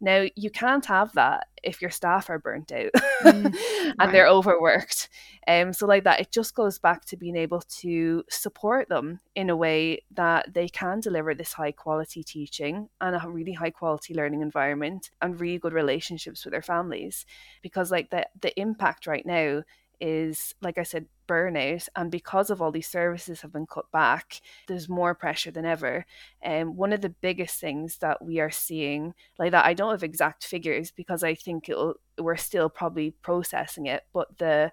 [0.01, 3.55] Now, you can't have that if your staff are burnt out Mm,
[3.99, 5.11] and they're overworked.
[5.47, 9.51] Um, so, like that, it just goes back to being able to support them in
[9.51, 14.15] a way that they can deliver this high quality teaching and a really high quality
[14.15, 17.27] learning environment and really good relationships with their families.
[17.63, 19.63] Because, like, the, the impact right now
[20.01, 21.89] is, like I said, burnout.
[21.95, 26.07] And because of all these services have been cut back, there's more pressure than ever.
[26.43, 29.93] And um, one of the biggest things that we are seeing, like that, I don't
[29.93, 34.73] have exact figures because I think it'll, we're still probably processing it, but the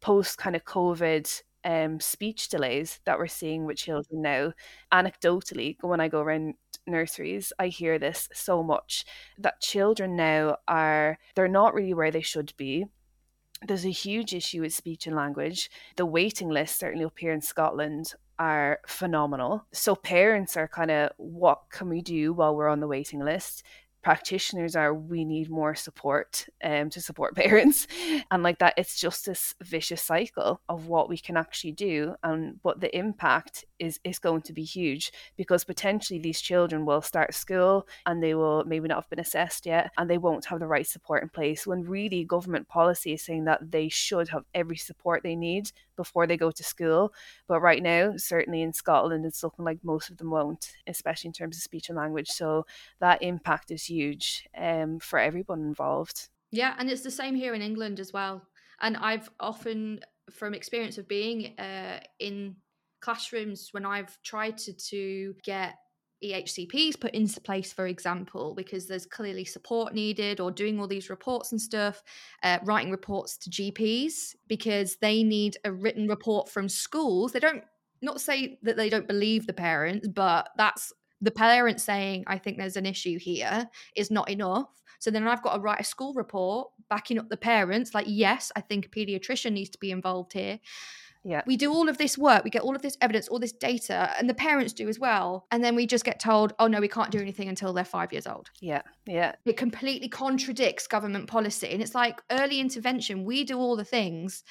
[0.00, 4.52] post kind of COVID um, speech delays that we're seeing with children now,
[4.92, 6.54] anecdotally, when I go around
[6.86, 9.04] nurseries, I hear this so much
[9.38, 12.86] that children now are, they're not really where they should be
[13.66, 15.70] there's a huge issue with speech and language.
[15.96, 19.66] The waiting list, certainly up here in Scotland, are phenomenal.
[19.72, 23.62] So parents are kind of, what can we do while we're on the waiting list?
[24.02, 27.86] Practitioners are, we need more support um, to support parents.
[28.30, 32.14] And like that, it's just this vicious cycle of what we can actually do.
[32.22, 37.02] And but the impact is, is going to be huge because potentially these children will
[37.02, 40.60] start school and they will maybe not have been assessed yet and they won't have
[40.60, 44.44] the right support in place when really government policy is saying that they should have
[44.54, 45.70] every support they need
[46.02, 47.12] before they go to school.
[47.46, 51.32] But right now, certainly in Scotland, it's looking like most of them won't, especially in
[51.32, 52.28] terms of speech and language.
[52.28, 52.66] So
[53.00, 56.28] that impact is huge um, for everyone involved.
[56.50, 58.42] Yeah, and it's the same here in England as well.
[58.80, 62.56] And I've often, from experience of being uh, in
[63.00, 65.74] classrooms, when I've tried to, to get
[66.22, 71.10] EHCPs put into place, for example, because there's clearly support needed, or doing all these
[71.10, 72.02] reports and stuff,
[72.42, 77.32] uh, writing reports to GPs because they need a written report from schools.
[77.32, 77.64] They don't
[78.02, 82.58] not say that they don't believe the parents, but that's the parents saying, I think
[82.58, 84.68] there's an issue here is not enough.
[84.98, 88.52] So then I've got to write a school report backing up the parents, like, yes,
[88.54, 90.58] I think a pediatrician needs to be involved here.
[91.24, 91.42] Yeah.
[91.46, 94.12] We do all of this work, we get all of this evidence, all this data,
[94.18, 95.46] and the parents do as well.
[95.50, 98.12] And then we just get told, oh no, we can't do anything until they're five
[98.12, 98.50] years old.
[98.60, 98.82] Yeah.
[99.06, 99.34] Yeah.
[99.44, 101.70] It completely contradicts government policy.
[101.70, 104.42] And it's like early intervention, we do all the things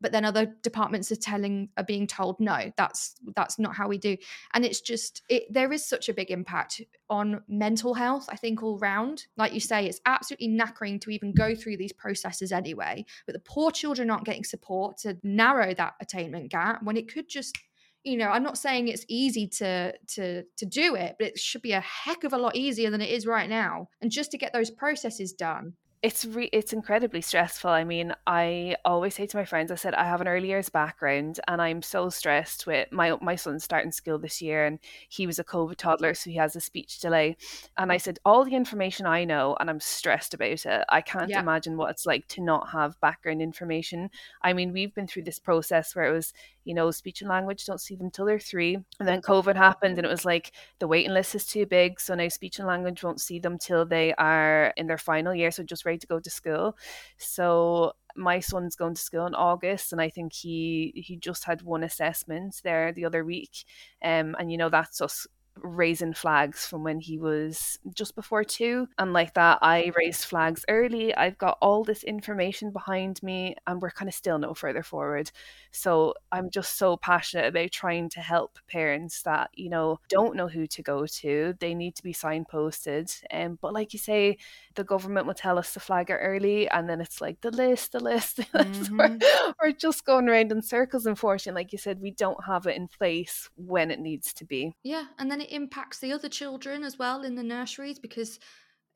[0.00, 3.98] but then other departments are telling are being told no that's that's not how we
[3.98, 4.16] do.
[4.54, 6.80] And it's just it there is such a big impact
[7.10, 9.26] on mental health i think all round.
[9.36, 13.40] Like you say it's absolutely knackering to even go through these processes anyway but the
[13.40, 17.56] poor children aren't getting support to narrow that attainment gap when it could just
[18.04, 21.62] you know i'm not saying it's easy to to to do it but it should
[21.62, 23.88] be a heck of a lot easier than it is right now.
[24.00, 27.70] And just to get those processes done it's re- it's incredibly stressful.
[27.70, 30.68] I mean, I always say to my friends, I said I have an early years
[30.68, 35.26] background, and I'm so stressed with my my son's starting school this year, and he
[35.26, 37.36] was a COVID toddler, so he has a speech delay.
[37.76, 40.84] And I said all the information I know, and I'm stressed about it.
[40.88, 41.40] I can't yeah.
[41.40, 44.10] imagine what it's like to not have background information.
[44.42, 46.32] I mean, we've been through this process where it was
[46.68, 48.74] you know, speech and language don't see them till they're three.
[48.74, 51.98] And then COVID happened and it was like the waiting list is too big.
[51.98, 55.50] So now speech and language won't see them till they are in their final year.
[55.50, 56.76] So just to go to school.
[57.16, 61.62] So my son's going to school in August, and I think he he just had
[61.62, 63.64] one assessment there the other week,
[64.04, 65.26] um, and you know that's us
[65.62, 68.88] raising flags from when he was just before two.
[68.98, 71.14] And like that, I raised flags early.
[71.14, 75.30] I've got all this information behind me, and we're kind of still no further forward.
[75.70, 80.48] So I'm just so passionate about trying to help parents that, you know, don't know
[80.48, 81.54] who to go to.
[81.60, 83.22] They need to be signposted.
[83.32, 84.38] Um, but like you say,
[84.74, 87.92] the government will tell us to flag it early, and then it's like the list,
[87.92, 88.40] the list.
[88.58, 88.96] Mm-hmm.
[88.96, 89.18] we're,
[89.62, 91.60] we're just going around in circles, unfortunately.
[91.62, 94.74] Like you said, we don't have it in place when it needs to be.
[94.82, 95.04] Yeah.
[95.18, 98.38] And then it impacts the other children as well in the nurseries because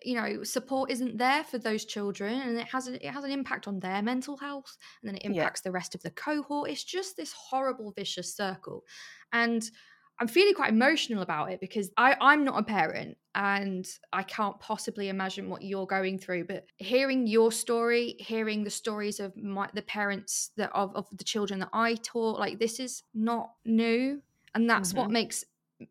[0.05, 3.31] you know support isn't there for those children and it has a, it has an
[3.31, 5.69] impact on their mental health and then it impacts yeah.
[5.69, 8.85] the rest of the cohort it's just this horrible vicious circle
[9.33, 9.71] and
[10.21, 14.59] i'm feeling quite emotional about it because i i'm not a parent and i can't
[14.61, 19.69] possibly imagine what you're going through but hearing your story hearing the stories of my
[19.75, 24.21] the parents that of, of the children that i taught like this is not new
[24.55, 24.99] and that's mm-hmm.
[24.99, 25.45] what makes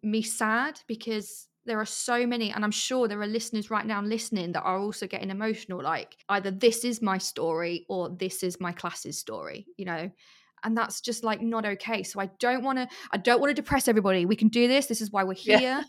[0.03, 4.01] me sad because there are so many and i'm sure there are listeners right now
[4.01, 8.59] listening that are also getting emotional like either this is my story or this is
[8.59, 10.09] my class's story you know?
[10.63, 12.03] And that's just like not okay.
[12.03, 14.27] So i don't want to i don't want to depress everybody.
[14.27, 14.85] We can do this.
[14.85, 15.59] This is why we're here.
[15.59, 15.81] Yeah.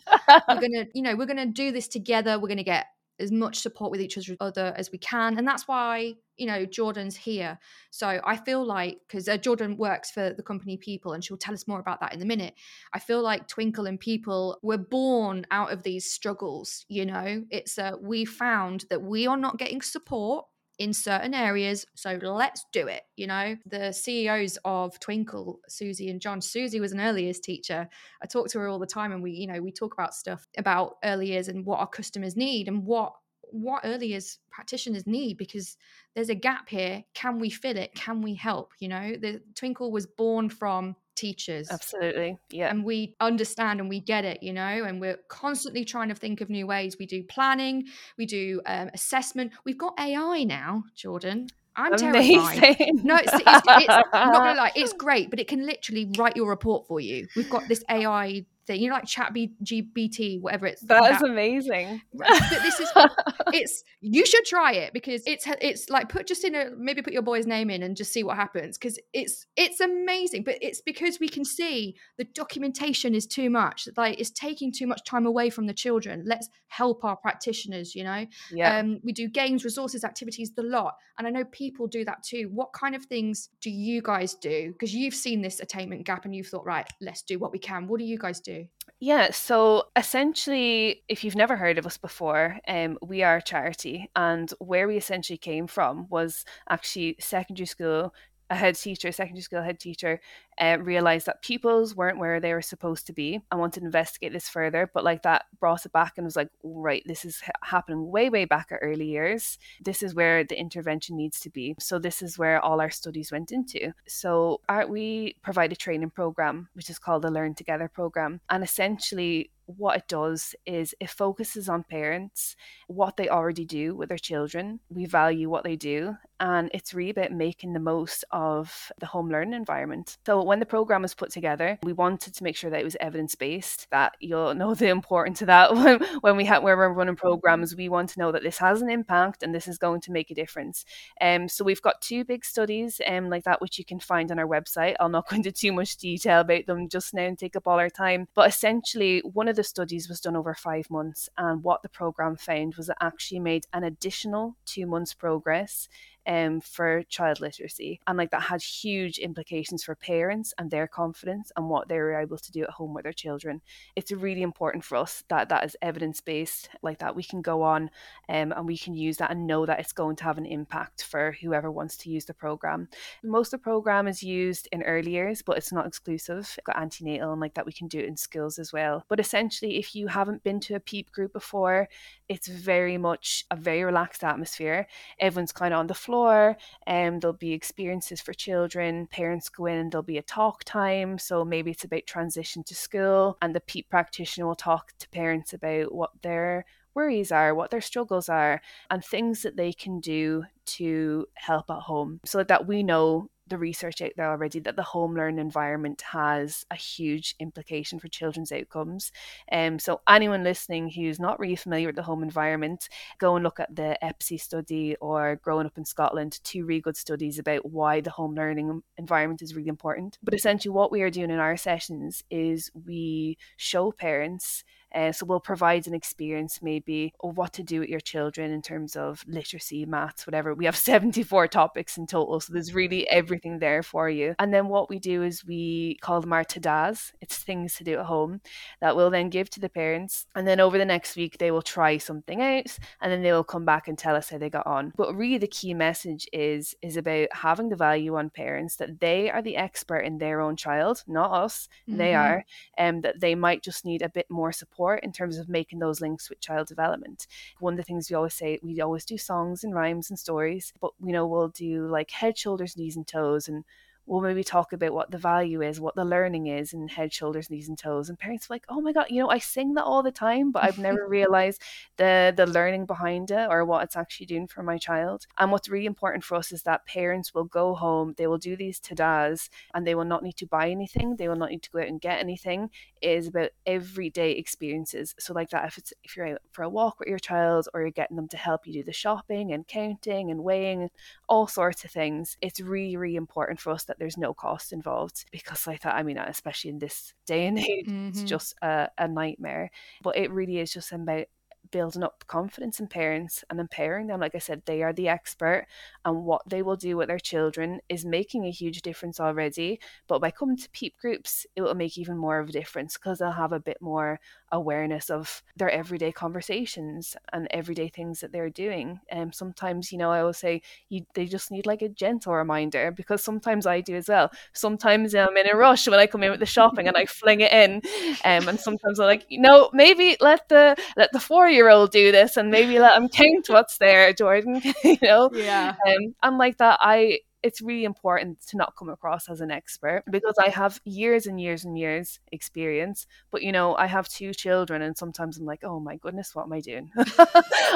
[0.47, 2.39] we're gonna you know we're gonna do this together.
[2.39, 2.87] We're gonna get
[3.19, 7.15] as much support with each other as we can and that's why you know jordan's
[7.15, 7.59] here.
[7.91, 11.53] So i feel like because uh, jordan works for the company Peeple and she'll tell
[11.53, 12.55] us more about that in a minute.
[12.93, 17.43] I feel like Twinkl and Peeple were born out of these struggles you know?
[17.49, 20.45] It's uh, we found that we are not getting support
[20.79, 21.85] in certain areas.
[21.95, 23.03] So let's do it.
[23.15, 26.41] You know, the CEOs of Twinkl, Susie and John.
[26.41, 27.87] Susie was an early years teacher.
[28.21, 30.47] I talk to her all the time and we, you know, we talk about stuff
[30.57, 33.13] about early years and what our customers need and what
[33.53, 35.77] what early years practitioners need because
[36.15, 37.03] there's a gap here.
[37.13, 37.93] Can we fill it?
[37.93, 38.71] Can we help?
[38.79, 41.69] You know, the Twinkl was born from teachers.
[41.71, 42.37] Absolutely.
[42.49, 42.69] Yeah.
[42.69, 46.41] And we understand and we get it, you know, and we're constantly trying to think
[46.41, 46.97] of new ways.
[46.99, 47.85] We do planning,
[48.17, 49.53] we do um, assessment.
[49.65, 51.47] We've got AI now, Jordan.
[51.75, 52.39] I'm Amazing.
[52.39, 53.03] terrified.
[53.03, 56.47] No, it's, it's, it's, not gonna lie, it's great, but it can literally write your
[56.47, 57.27] report for you.
[57.35, 60.81] We've got this AI thing, you know, like Chat GPT, whatever it's.
[60.81, 62.01] That, that is amazing.
[62.13, 62.89] But this is,
[63.53, 67.13] it's you should try it because it's it's like put just in a maybe put
[67.13, 70.43] your boy's name in and just see what happens because it's it's amazing.
[70.43, 73.87] But it's because we can see the documentation is too much.
[73.97, 76.23] Like it's taking too much time away from the children.
[76.25, 77.95] Let's help our practitioners.
[77.95, 78.77] You know, yeah.
[78.77, 82.49] Um, we do games, resources, activities, the lot, and I know Peeple do that too.
[82.53, 84.71] What kind of things do you guys do?
[84.71, 87.87] Because you've seen this attainment gap and you've thought, right, let's do what we can.
[87.87, 88.52] What do you guys do?
[88.99, 94.09] Yeah, so essentially, if you've never heard of us before, um, we are a charity,
[94.15, 98.13] and where we essentially came from was actually secondary school
[98.53, 100.21] a head teacher, a secondary school head teacher,
[100.59, 103.41] uh, realized that pupils weren't where they were supposed to be.
[103.51, 106.49] I wanted to investigate this further, but like that brought it back and was like,
[106.63, 109.57] right, this is happening way, way back at early years.
[109.83, 111.75] This is where the intervention needs to be.
[111.79, 113.91] So this is where all our studies went into.
[114.07, 119.49] So we provide a training program, which is called the Learn Together program, and essentially
[119.65, 122.55] what it does is it focuses on parents,
[122.87, 124.79] what they already do with their children.
[124.89, 129.29] We value what they do and it's really about making the most of the home
[129.29, 130.17] learning environment.
[130.25, 132.97] So when the program was put together, we wanted to make sure that it was
[132.99, 133.87] evidence based.
[133.91, 137.77] That you'll know the importance of that when, when we have where we're running programs.
[137.77, 140.31] We want to know that this has an impact and this is going to make
[140.31, 140.83] a difference.
[141.21, 144.37] Um, so we've got two big studies um, like that which you can find on
[144.37, 144.95] our website.
[144.99, 147.79] I'll not go into too much detail about them just now and take up all
[147.79, 148.27] our time.
[148.35, 152.35] But essentially, one of the studies was done over five months, and what the program
[152.35, 155.87] found was it actually made an additional two months progress
[156.25, 157.99] um, for child literacy.
[158.07, 162.19] And like that had huge implications for parents and their confidence and what they were
[162.19, 163.61] able to do at home with their children.
[163.95, 167.61] It's really important for us that that is evidence based, like that we can go
[167.61, 167.89] on
[168.29, 171.03] um, and we can use that and know that it's going to have an impact
[171.03, 172.87] for whoever wants to use the program.
[173.23, 176.57] Most of the program is used in early years, but it's not exclusive.
[176.65, 179.03] Got antenatal and like that we can do it in schools as well.
[179.09, 181.89] But essentially, if you haven't been to a PEEP group before,
[182.29, 184.87] it's very much a very relaxed atmosphere.
[185.19, 186.57] Everyone's kind of on the floor floor.
[186.85, 189.07] Um, there'll be experiences for children.
[189.07, 191.17] Parents go in and there'll be a talk time.
[191.17, 195.53] So maybe it's about transition to school, and the PEEP practitioner will talk to parents
[195.53, 198.61] about what their worries are, what their struggles are,
[198.91, 203.57] and things that they can do to help at home so that we know the
[203.57, 208.51] research out there already that the home learning environment has a huge implication for children's
[208.51, 209.11] outcomes.
[209.51, 212.89] Um, so anyone listening who's not really familiar with the home environment,
[213.19, 216.97] go and look at the EPPSE study or Growing Up in Scotland, two really good
[216.97, 220.17] studies about why the home learning environment is really important.
[220.23, 224.63] But essentially what we are doing in our sessions is we show parents
[224.93, 228.61] uh, so we'll provide an experience maybe of what to do with your children in
[228.61, 230.53] terms of literacy, maths, whatever.
[230.53, 234.35] We have 74 topics in total, so there's really everything there for you.
[234.39, 237.13] And then what we do is we call them our tadas.
[237.21, 238.41] It's things to do at home
[238.81, 240.27] that we'll then give to the parents.
[240.35, 243.43] And then over the next week, they will try something out and then they will
[243.43, 244.93] come back and tell us how they got on.
[244.95, 249.29] But really the key message is is about having the value on parents that they
[249.29, 251.67] are the expert in their own child, not us.
[251.87, 251.97] Mm-hmm.
[251.97, 252.45] They are,
[252.77, 255.47] and um, that they might just need a bit more support support in terms of
[255.47, 257.27] making those links with child development.
[257.59, 260.73] One of the things we always say, we always do songs and rhymes and stories,
[260.81, 263.63] but we know, we'll do like head, shoulders, knees, and toes and
[264.05, 267.49] we'll maybe talk about what the value is, what the learning is in head, shoulders,
[267.49, 268.09] knees, and toes.
[268.09, 270.51] And parents are like, oh my God, you know, I sing that all the time,
[270.51, 271.61] but I've never realized
[271.97, 275.27] the the learning behind it or what it's actually doing for my child.
[275.37, 278.55] And what's really important for us is that parents will go home, they will do
[278.55, 281.71] these tadas, and they will not need to buy anything, they will not need to
[281.71, 282.69] go out and get anything.
[283.01, 285.15] It is about everyday experiences.
[285.19, 287.81] So like that, if it's if you're out for a walk with your child or
[287.81, 290.89] you're getting them to help you do the shopping and counting and weighing,
[291.27, 295.25] all sorts of things, it's really, really important for us that there's no cost involved
[295.31, 298.09] because I thought, i mean especially in this day and age mm-hmm.
[298.09, 299.71] it's just a, a nightmare
[300.01, 301.25] but it really is just about
[301.73, 304.21] building up confidence in parents and empowering them.
[304.21, 305.65] Like I said, they are the expert,
[306.05, 309.79] and what they will do with their children is making a huge difference already.
[310.07, 313.19] But by coming to PEEP groups, it will make even more of a difference because
[313.19, 314.19] they'll have a bit more
[314.51, 318.99] awareness of their everyday conversations and everyday things that they're doing.
[319.09, 322.33] And um, sometimes, you know, I will say you, they just need like a gentle
[322.33, 324.31] reminder because sometimes I do as well.
[324.53, 327.41] Sometimes I'm in a rush when I come in with the shopping and I fling
[327.41, 327.81] it in,
[328.23, 331.91] um, and sometimes I'm like, you know, maybe let the let the four year old
[331.91, 334.61] do this and maybe let them count what's there, Jordan.
[334.83, 335.75] you know, yeah.
[335.87, 340.03] Um, and like that, I it's really important to not come across as an expert
[340.09, 343.05] because I have years and years and years experience.
[343.31, 346.45] But you know, I have two children, and sometimes I'm like, oh my goodness, what
[346.45, 346.89] am I doing?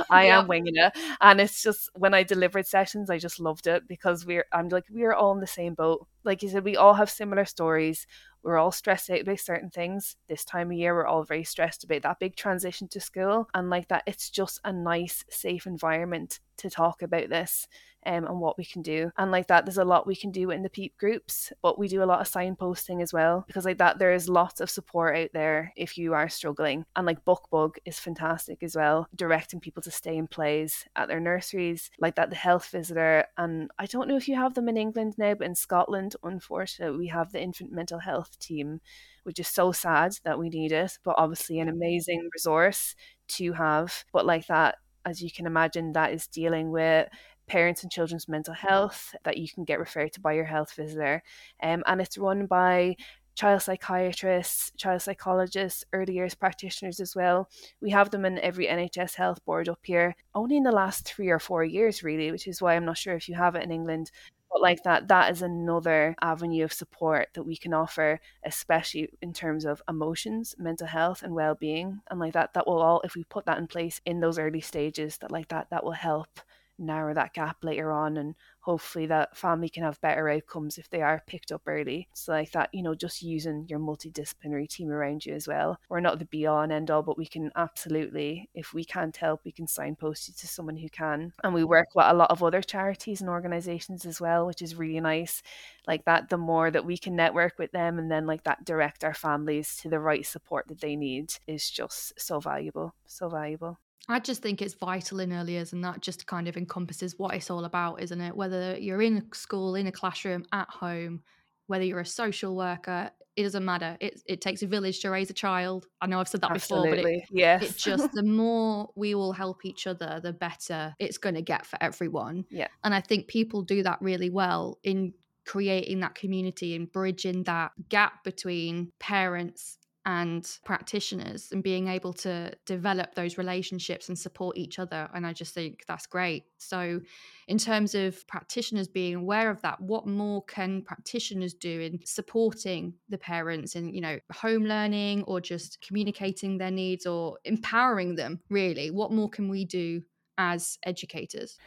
[0.10, 0.40] I yeah.
[0.40, 4.26] am winging it, and it's just when I delivered sessions, I just loved it because
[4.26, 6.08] we're I'm like we're all in the same boat.
[6.24, 8.08] Like you said, we all have similar stories.
[8.48, 10.16] We're all stressed out about certain things.
[10.30, 13.70] This time of year, we're all very stressed about that big transition to school, and
[13.70, 17.68] like that, it's just a nice, safe environment to talk about this
[18.08, 19.12] um, and what we can do.
[19.18, 21.88] And like that, there's a lot we can do in the PEEP groups, but we
[21.88, 25.16] do a lot of signposting as well because like that, there is lots of support
[25.16, 26.86] out there if you are struggling.
[26.96, 31.20] And like BookBug is fantastic as well, directing people to stay in plays at their
[31.20, 33.26] nurseries, like that, the health visitor.
[33.38, 36.98] And I don't know if you have them in England now, but in Scotland, unfortunately,
[36.98, 38.80] we have the infant mental health team
[39.24, 42.96] which is so sad that we need it, but obviously an amazing resource
[43.28, 44.06] to have.
[44.14, 44.78] But like that,
[45.08, 47.10] as you can imagine, that is dealing with
[47.48, 51.24] parents and children's mental health that you can get referred to by your health visitor.
[51.62, 52.96] Um, and it's run by
[53.38, 57.50] child psychiatrists, child psychologists, early years practitioners as well.
[57.82, 61.30] We have them in every NHS health board up here, only in the last three
[61.30, 63.72] or four years, really, which is why I'm not sure if you have it in
[63.72, 64.12] England.
[64.52, 69.34] But like that, that is another avenue of support that we can offer, especially in
[69.34, 72.00] terms of emotions, mental health, and well being.
[72.10, 74.62] And like that, that will all, if we put that in place in those early
[74.62, 76.40] stages, that like that, that will help
[76.80, 81.02] narrow that gap later on and hopefully that family can have better outcomes if they
[81.02, 82.08] are picked up early.
[82.14, 85.80] So like that, you know, just using your multidisciplinary team around you as well.
[85.90, 89.16] We're not the be all and end all, but we can absolutely, if we can't
[89.16, 91.34] help, we can signpost you to someone who can.
[91.44, 94.76] And we work with a lot of other charities and organizations as well, which is
[94.76, 95.42] really nice.
[95.88, 99.04] Like that, the more that we can network with them and then like that direct
[99.04, 102.94] our families to the right support that they need is just so valuable.
[103.06, 103.80] So valuable.
[104.10, 107.36] I just think it's vital in early years, and that just kind of encompasses what
[107.36, 108.36] it's all about, isn't it?
[108.36, 111.22] Whether you're in a school, in a classroom, at home,
[111.68, 113.98] whether you're a social worker, it doesn't matter.
[114.00, 115.86] It it takes a village to raise a child.
[116.02, 116.90] I know I've said that Absolutely.
[116.90, 117.64] before, but it, yes.
[117.64, 121.66] it just the more we all help each other, the better it's going to get
[121.66, 122.46] for everyone.
[122.50, 122.68] Yeah.
[122.84, 125.14] And I think Peeple do that really well in
[125.46, 129.78] creating that community and bridging that gap between parents
[130.08, 135.10] and practitioners and being able to develop those relationships and support each other.
[135.14, 136.46] And I just think that's great.
[136.60, 137.02] So,
[137.50, 142.94] in terms of practitioners being aware of that, what more can practitioners do in supporting
[143.10, 148.40] the parents in, you know, home learning or just communicating their needs or empowering them,
[148.50, 148.90] really?
[148.90, 150.04] What more can we do
[150.38, 151.58] as educators?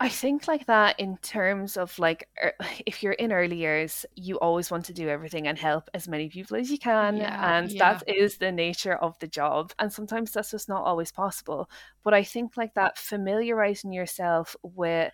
[0.00, 2.52] I think like that in terms of like er,
[2.86, 6.28] if you're in early years, you always want to do everything and help as many
[6.28, 7.16] Peeple as you can.
[7.16, 7.94] Yeah, and yeah.
[7.94, 9.72] that is the nature of the job.
[9.78, 11.68] And sometimes that's just not always possible.
[12.04, 15.12] But I think like that familiarizing yourself with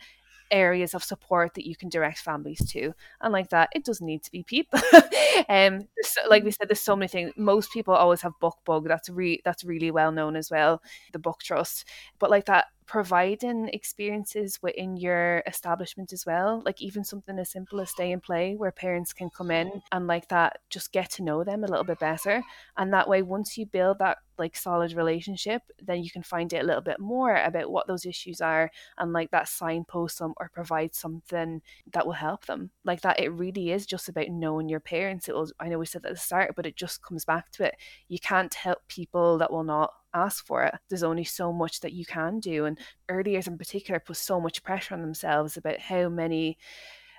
[0.50, 4.22] areas of support that you can direct families to and like that it doesn't need
[4.22, 4.78] to be people
[5.48, 5.80] um
[6.28, 9.40] like we said there's so many things most people always have book bug that's re-
[9.44, 10.82] that's really well known as well
[11.12, 11.86] the book trust
[12.18, 17.80] but like that providing experiences within your establishment as well like even something as simple
[17.80, 21.22] as stay and play where parents can come in and like that just get to
[21.22, 22.42] know them a little bit better.
[22.76, 26.62] And that way once you build that like solid relationship then you can find out
[26.62, 28.68] a little bit more about what those issues are
[28.98, 31.62] and like that signpost them or provide something
[31.92, 32.70] that will help them.
[32.84, 35.28] Like that it really is just about knowing your parents.
[35.28, 37.64] It was i know we said at the start but it just comes back to
[37.64, 37.76] it.
[38.08, 41.92] You can't help people that will not ask for it there's only so much that
[41.92, 45.78] you can do and early years in particular put so much pressure on themselves about
[45.80, 46.56] how many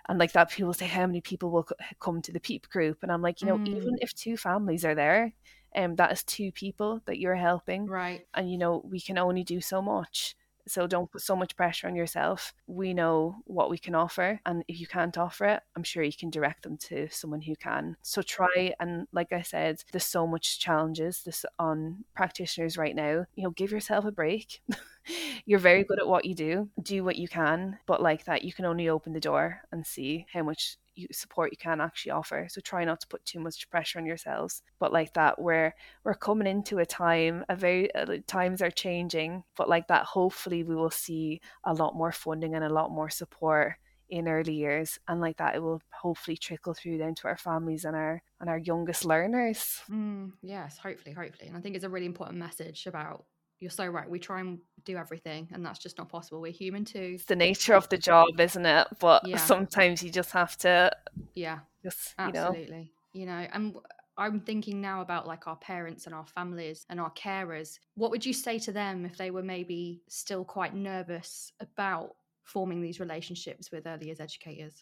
[0.08, 1.68] and like that people say how many people will
[2.00, 3.66] come to the peep group and i'm like you know Mm.
[3.66, 5.34] even if two families are there
[5.76, 8.26] um, that is two people that you're helping Right.
[8.34, 10.36] and you know we can only do so much
[10.68, 12.54] so don't put so much pressure on yourself.
[12.68, 16.14] We know what we can offer and if you can't offer it i'm sure you
[16.14, 17.98] can direct them to someone who can.
[18.02, 23.26] So try and like i said there's so much challenges this on practitioners right now.
[23.36, 24.62] You know give yourself a break.
[25.46, 26.70] You're very good at what you do.
[26.82, 30.26] Do what you can but like that you can only open the door and see
[30.34, 32.48] how much you, support you can actually offer.
[32.50, 34.62] So try not to put too much pressure on yourselves.
[34.80, 35.74] But like that we're
[36.04, 40.64] we're coming into a time a very uh, times are changing but like that hopefully
[40.64, 43.76] we will see a lot more funding and a lot more support
[44.10, 45.00] in early years.
[45.08, 48.50] And like that it will hopefully trickle through down to our families and our and
[48.50, 49.82] our youngest learners.
[49.90, 51.48] Mm, yes, hopefully, hopefully.
[51.48, 53.26] And I think it's a really important message about
[53.66, 54.08] you're so right.
[54.08, 56.40] We try and do everything, and that's just not possible.
[56.40, 57.14] We're human too.
[57.16, 59.38] it's the nature of the job isn't it but Yeah.
[59.38, 60.92] sometimes you just have to
[61.34, 62.92] Yeah, just you know absolutely.
[63.14, 63.76] You know, and
[64.18, 67.80] I'm thinking now about like our parents and our families and our carers.
[67.96, 72.82] What would you say to them if they were maybe still quite nervous about forming
[72.82, 74.76] these relationships with early years educators?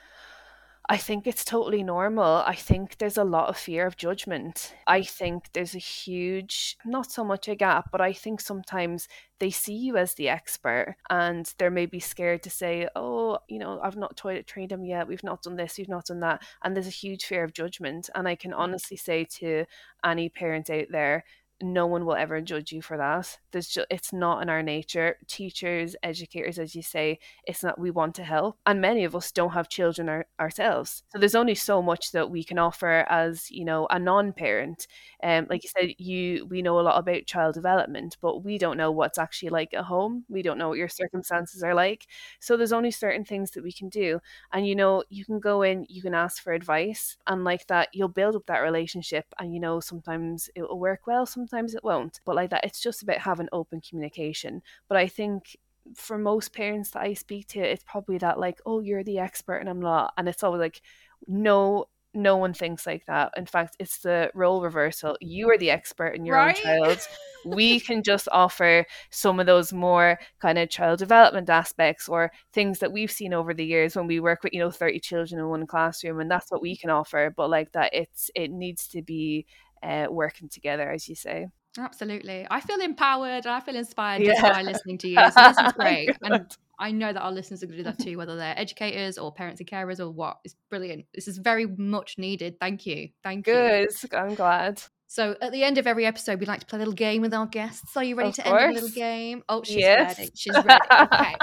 [0.90, 2.44] I think it's totally normal.
[2.46, 4.76] I think there's a lot of fear of judgment.
[4.86, 9.08] I think there's a huge, not so much a gap, but I think sometimes
[9.40, 13.80] they see you as the expert and they're maybe scared to say, oh, you know,
[13.82, 15.08] I've not toilet trained them yet.
[15.08, 16.44] We've not done this, we've not done that.
[16.64, 18.10] And there's a huge fear of judgment.
[18.14, 18.58] And I can mm.
[18.58, 19.66] honestly say to
[20.04, 21.24] any parent out there,
[21.62, 23.38] no one will ever judge you for that.
[23.51, 25.18] There's just it's not in our nature.
[25.28, 28.58] Teachers, educators, as you say, it's not we want to help.
[28.66, 31.04] And many of us don't have children our, ourselves.
[31.10, 34.88] So there's only so much that we can offer as, you know, a non-parent.
[35.24, 38.78] Um, like you said, you we know a lot about child development, but we don't
[38.78, 40.26] know what's actually like at home.
[40.30, 42.08] We don't know what your circumstances are like.
[42.39, 44.20] So there's only certain things that we can do.
[44.51, 47.89] And you know, you can go in, you can ask for advice, and like that,
[47.93, 49.26] you'll build up that relationship.
[49.39, 52.20] And you know, sometimes it will work well, sometimes it won't.
[52.26, 54.62] But like that, it's just about having open communication.
[54.88, 55.58] But I think
[55.96, 59.58] for most parents that I speak to, it's probably that like, oh, you're the expert
[59.58, 60.14] and I'm not.
[60.18, 60.82] And it's always like,
[61.28, 63.34] no, no one thinks like that.
[63.36, 65.18] In fact, it's the role reversal.
[65.20, 66.56] You are the expert in your Right?
[66.56, 67.00] own child.
[67.46, 72.80] we can just offer some of those more kind of child development aspects or things
[72.80, 75.50] that we've seen over the years when we work with, you know, 30 children in
[75.50, 77.34] one classroom and that's what we can offer.
[77.36, 79.46] But like that it's it needs to be
[79.84, 81.48] uh, working together, as you say.
[81.78, 82.46] Absolutely.
[82.52, 84.34] I feel empowered I feel inspired Yeah.
[84.34, 85.18] just by listening to you.
[85.32, 86.16] So this is great.
[86.22, 86.46] And
[86.80, 89.32] I know that our listeners are going to do that too, whether they're educators or
[89.34, 90.38] parents and carers or what.
[90.44, 91.06] It's brilliant.
[91.16, 92.60] This is very much needed.
[92.60, 93.10] Thank you.
[93.24, 93.54] Thank you.
[93.54, 93.90] Good.
[94.14, 94.84] I'm glad.
[95.08, 97.34] So at the end of every episode, we like to play a little game with
[97.34, 97.96] our guests.
[97.98, 99.44] Are you ready Of to end with a little game?
[99.50, 100.18] Oh, she's Yes.
[100.20, 100.32] ready.
[100.36, 100.80] She's ready.
[100.92, 101.36] Okay.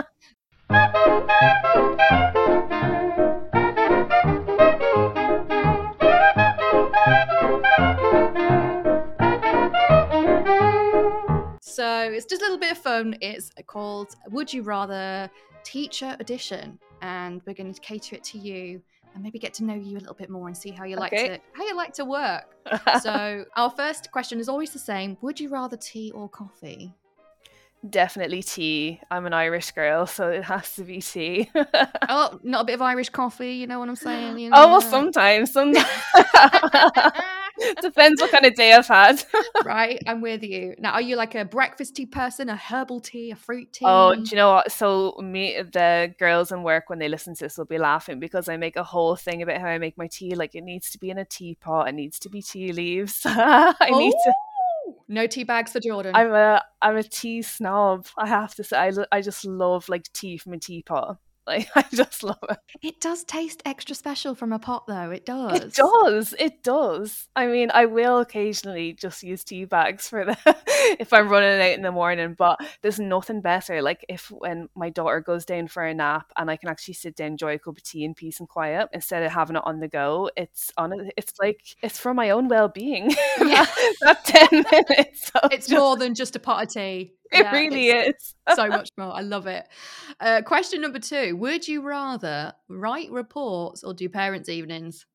[11.80, 13.16] So it's just a little bit of fun.
[13.22, 15.30] It's called Would You Rather
[15.64, 18.82] Teacher Edition, and we're going to cater it to you
[19.14, 21.14] and maybe get to know you a little bit more and see how you like
[21.14, 21.28] Okay.
[21.28, 22.54] to how you like to work.
[23.00, 26.92] So our first question is always the same: Would you rather tea or coffee?
[27.88, 29.00] Definitely tea.
[29.10, 31.50] I'm an Irish girl, so it has to be tea.
[32.10, 33.52] Oh, not a bit of Irish coffee.
[33.54, 34.38] You know what I'm saying?
[34.38, 35.52] You know, oh, well, sometimes.
[35.52, 35.86] Sometimes.
[37.82, 39.22] Depends what kind of day I've had.
[39.64, 40.02] right.
[40.06, 40.74] I'm with you.
[40.78, 44.20] Now, are you like a breakfast tea person, a herbal tea, a fruit oh, tea?
[44.20, 44.72] Oh, do you know what?
[44.72, 48.48] So me, the girls in work when they listen to this will be laughing because
[48.48, 50.34] I make a whole thing about how I make my tea.
[50.34, 51.88] Like it needs to be in a teapot.
[51.88, 53.22] It needs to be tea leaves.
[53.24, 54.32] I need to.
[54.88, 56.14] Oh, No tea bags for Jordan.
[56.14, 58.06] I'm a I'm a tea snob.
[58.16, 61.18] I have to say, I, lo- I just love like tea from a teapot.
[61.50, 62.58] Like I just love it.
[62.80, 65.10] It does taste extra special from a pot, though.
[65.10, 65.62] It does.
[65.62, 66.34] It does.
[66.38, 67.28] It does.
[67.34, 70.36] I mean, I will occasionally just use tea bags for the
[71.00, 73.82] if I'm running out in the morning, but there's nothing better.
[73.82, 77.16] Like if when my daughter goes down for a nap and I can actually sit
[77.16, 79.80] down, enjoy a cup of tea in peace and quiet instead of having it on
[79.80, 80.30] the go.
[80.36, 81.12] It's on it.
[81.16, 83.10] It's like it's for my own well being.
[83.40, 83.66] Yeah.
[84.02, 85.30] that ten minutes.
[85.34, 87.14] of It's just- more than just a pot of tea.
[87.32, 88.34] It Yeah, really is.
[88.46, 89.12] so much more.
[89.14, 89.68] I love it.
[90.20, 95.06] Uh, question number two: Would you rather write reports or do parents' evenings?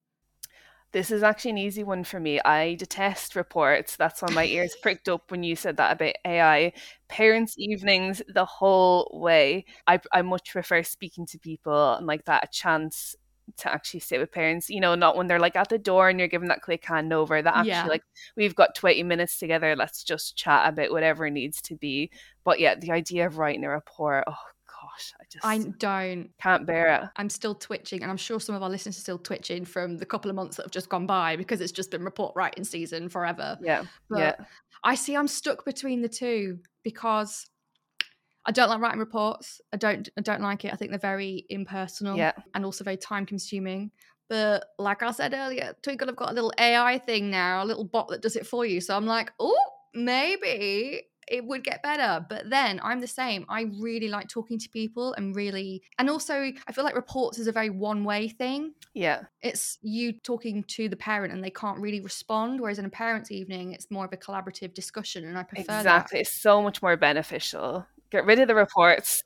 [0.92, 2.40] This is actually an easy one for me.
[2.40, 3.98] I detest reports.
[3.98, 6.74] That's why my ears pricked up when you said that about AI.
[7.10, 9.66] Parents' evenings the whole way.
[9.88, 13.16] I, I much prefer speaking to people and like that a chance
[13.58, 16.20] to actually sit with parents, you know, not when they're like at the door and
[16.20, 17.44] you're giving that quick handover.
[17.44, 17.86] That actually Yeah.
[17.86, 18.04] like
[18.36, 22.12] we've got 20 minutes together, let's just chat about whatever needs to be.
[22.44, 24.38] But yeah, the idea of writing a report, oh
[24.68, 26.30] gosh, I just I don't.
[26.42, 27.10] can't bear it.
[27.16, 30.06] I'm still twitching, and I'm sure some of our listeners are still twitching from the
[30.06, 33.10] couple of months that have just gone by because it's just been report writing season
[33.10, 33.58] forever.
[33.62, 33.86] Yeah.
[34.10, 34.46] But yeah.
[34.84, 37.48] I see I'm stuck between the two because
[38.46, 39.62] I don't like writing reports.
[39.74, 40.74] I don't I don't like it.
[40.74, 42.34] I think they're very impersonal Yeah.
[42.54, 43.92] and also very time consuming.
[44.30, 47.84] But like I said earlier, Twinkl have got a little AI thing now, a little
[47.86, 48.82] bot that does it for you.
[48.82, 49.56] So I'm like, oh,
[49.94, 52.24] maybe it would get better.
[52.30, 53.46] But then I'm the same.
[53.50, 56.36] I really like talking to people and really, and also
[56.68, 59.22] I feel like reports is a very one way thing Yeah.
[59.42, 63.32] it's you talking to the parent and they can't really respond whereas in a parents
[63.32, 66.20] evening it's more of a collaborative discussion and i prefer Exactly.
[66.20, 67.86] It's so much more beneficial.
[68.12, 69.24] Get rid of the reports.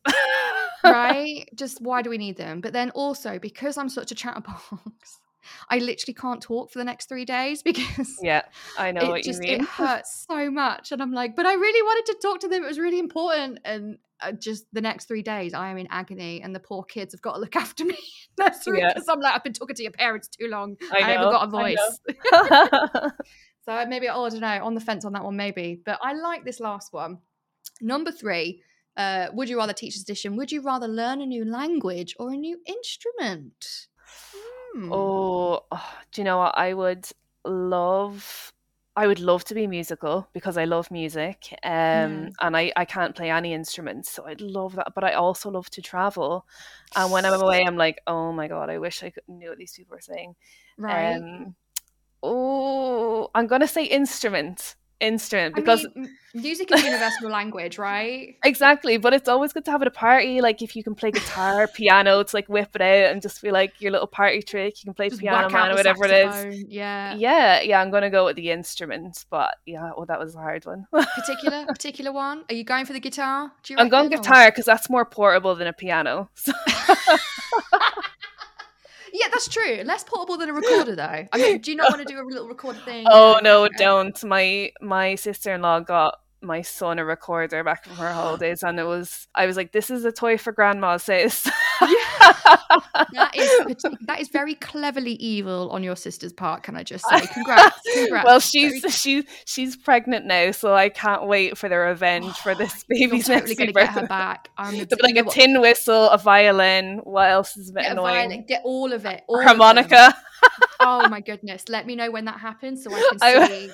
[0.84, 5.20] right just why do we need them but then also because i'm such a chatterbox
[5.70, 8.44] i literally can't talk for the next three days because yeah,
[8.78, 9.62] I know what just you mean.
[9.62, 12.64] it hurts so much and i'm like but i really wanted to talk to them
[12.64, 16.42] it was really important and uh, just the next three days i am in agony
[16.42, 17.98] and the poor kids have got to look after me
[18.38, 18.94] That's Yeah.
[18.94, 21.46] because i'm like i've been talking to your parents too long I I, haven't got
[21.48, 22.00] a voice.
[23.66, 25.80] So maybe, oh, I don't know, on the fence on that one, maybe.
[25.86, 27.20] But I like this last one.
[27.82, 28.64] Number three,
[29.00, 30.36] uh, would you rather teach edition?
[30.38, 33.88] Would you rather learn a new language or a new instrument?
[34.76, 34.92] Hmm.
[34.92, 36.58] oh, oh, do you know what?
[36.58, 37.08] I would
[37.46, 38.54] love.
[38.96, 42.30] I would love to be musical because I love music, um, Yeah.
[42.42, 44.94] and I, I can't play any instruments, so I'd love that.
[44.94, 46.46] But I also love to travel,
[46.96, 49.58] and when I'm away, I'm like, oh my god, I wish I could knew what
[49.58, 50.36] these people were saying.
[50.78, 51.16] right.
[51.16, 51.56] Um,
[52.24, 58.36] oh, I'm gonna say instrument, instrument I because mean, music is universal language, right?
[58.44, 60.42] Exactly, but it's always good to have at a party.
[60.42, 63.52] Like if you can play guitar, piano, it's like whip it out and just be
[63.52, 64.82] like your little party trick.
[64.82, 66.66] You can play Just piano man or whatever it is.
[66.68, 67.16] Yeah.
[67.16, 70.66] Yeah, yeah, I'm gonna go with the instrument, but yeah, well, that was a hard
[70.66, 70.86] one.
[70.92, 72.44] Particular, particular one.
[72.50, 73.52] Are you going for the guitar?
[73.64, 76.30] Do you I'm going guitar because that's more portable than a piano.
[76.36, 76.52] So,
[79.14, 79.82] Yeah, that's true.
[79.84, 81.26] Less portable than a recorder, though.
[81.32, 83.06] I mean, do you not want to do a little recorder thing?
[83.10, 84.22] oh no, don't.
[84.24, 88.80] My my sister in law got my son a recorder back from her holidays, and
[88.80, 91.44] it was I was like, this is a toy for grandma, sis.
[91.82, 96.64] that is that is very cleverly evil on your sister's part.
[96.64, 98.26] Can I just say, congrats, congrats.
[98.26, 102.56] well, Very- she's she's she's pregnant now, so I can't wait for the revenge for
[102.56, 104.50] this You're baby's totally going to get her back.
[104.58, 107.00] I'm be like a what- tin whistle, a violin.
[107.04, 108.16] What else is a bit get, annoying?
[108.30, 109.24] violin, get all of it.
[109.28, 109.42] all.
[109.42, 110.16] Harmonica.
[110.80, 111.70] Oh my goodness.
[111.70, 113.72] Let me know when that happens so I can see.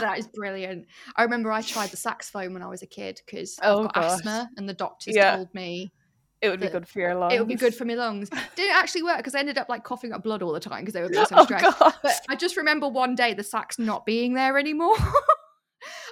[0.00, 0.86] that is brilliant.
[1.16, 3.94] I remember I tried the saxophone when I was a kid because oh, I've got
[3.94, 4.12] gosh.
[4.12, 5.36] asthma and the doctors yeah.
[5.36, 5.92] told me
[6.40, 7.34] it would be good for your lungs.
[7.34, 8.30] It would be good for my lungs.
[8.56, 10.94] Didn't actually work because I ended up like coughing up blood all the time because
[10.94, 11.78] they were being so oh, stressed.
[11.78, 14.96] But I just remember one day the sax not being there anymore.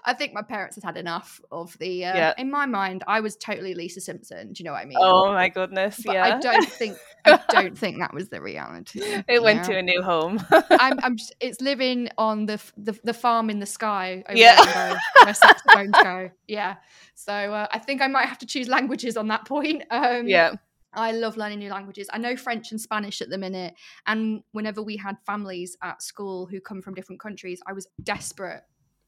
[0.05, 2.05] I think my parents had had enough of the.
[2.05, 2.35] Uh, yeah.
[2.39, 4.53] In my mind, I was totally Lisa Simpson.
[4.53, 4.99] Do you know what I mean?
[5.01, 6.01] Oh my goodness!
[6.05, 6.25] But yeah.
[6.25, 9.01] I don't think I don't think that was the reality.
[9.29, 9.69] It went know?
[9.73, 10.45] to a new home.
[10.71, 14.23] I'm, I'm just, it's living on the, the the farm in the sky.
[14.33, 14.99] yeah.
[15.23, 16.31] where saxophones go.
[16.47, 16.77] Yeah.
[17.15, 19.83] So uh, I think I might have to choose languages on that point.
[19.91, 20.55] Um, yeah.
[20.93, 22.09] I love learning new languages.
[22.11, 23.75] I know French and Spanish at the minute.
[24.07, 28.63] And whenever we had families at school who come from different countries, I was desperate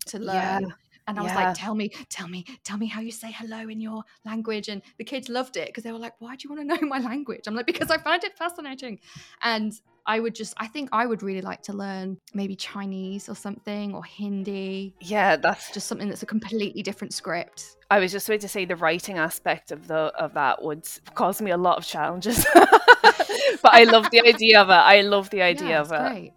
[0.09, 0.63] to learn.
[0.63, 0.69] Yeah.
[1.09, 3.81] And I was like, tell me, tell me, tell me how you say hello in
[3.81, 4.69] your language.
[4.69, 6.87] And the kids loved it because they were like, why do you want to know
[6.87, 7.45] my language?
[7.47, 9.01] I'm like, because I find it fascinating.
[9.43, 9.73] And
[10.05, 13.95] I would just, I think I would really like to learn maybe Chinese or something
[13.95, 14.95] or Hindi.
[15.01, 17.77] Yeah, that's just something that's a completely different script.
[17.91, 21.41] I was just going to say the writing aspect of the of that would cause
[21.41, 24.73] me a lot of challenges, but I love the idea of it.
[24.73, 26.11] I love the idea yeah, of it.
[26.11, 26.33] Great.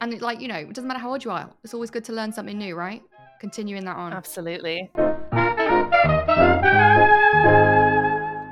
[0.00, 1.50] And it, like you know, it doesn't matter how old you are.
[1.64, 3.02] It's always good to learn something new, right?
[3.40, 4.12] Continuing that on.
[4.12, 4.90] Absolutely.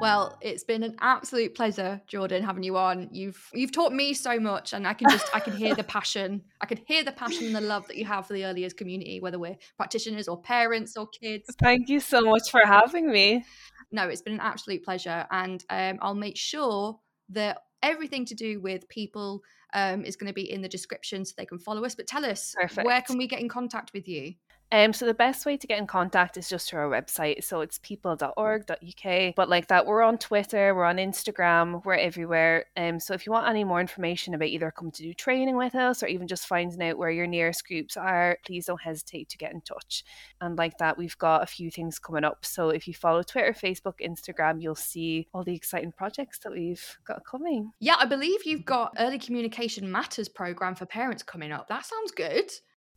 [0.01, 3.11] Well, it's been an absolute pleasure, Jordan, having you on.
[3.13, 6.43] You've you've taught me so much, and I can just I can hear the passion.
[6.61, 8.73] I can hear the passion and the love that you have for the early years
[8.73, 11.55] community, whether we're practitioners or parents or kids.
[11.61, 13.45] Thank you so much for having me.
[13.93, 16.99] No, it's been an absolute pleasure, and um, I'll make sure
[17.29, 19.41] that everything to do with Peeple
[19.73, 21.95] um, is going to be in the description so they can follow us.
[21.95, 22.87] But tell us, Perfect.
[22.87, 24.35] where can we get in contact with you?
[24.73, 27.43] Um, so the best way to get in contact is just through our website.
[27.43, 29.35] So it's peeple.org.uk.
[29.35, 32.67] But like that, we're on Twitter, we're on Instagram, we're everywhere.
[32.77, 35.75] Um, so if you want any more information about either coming to do training with
[35.75, 39.39] us or even just finding out where your nearest groups are, please don't hesitate to
[39.39, 40.05] get in touch.
[40.41, 42.45] And like that, we've got a few things coming up.
[42.45, 46.99] So if you follow Twitter, Facebook, Instagram, you'll see all the exciting projects that we've
[47.05, 47.73] got coming.
[47.81, 51.69] Yeah, I believe you've got early communication matters program for parents coming up.
[51.69, 52.53] That sounds good.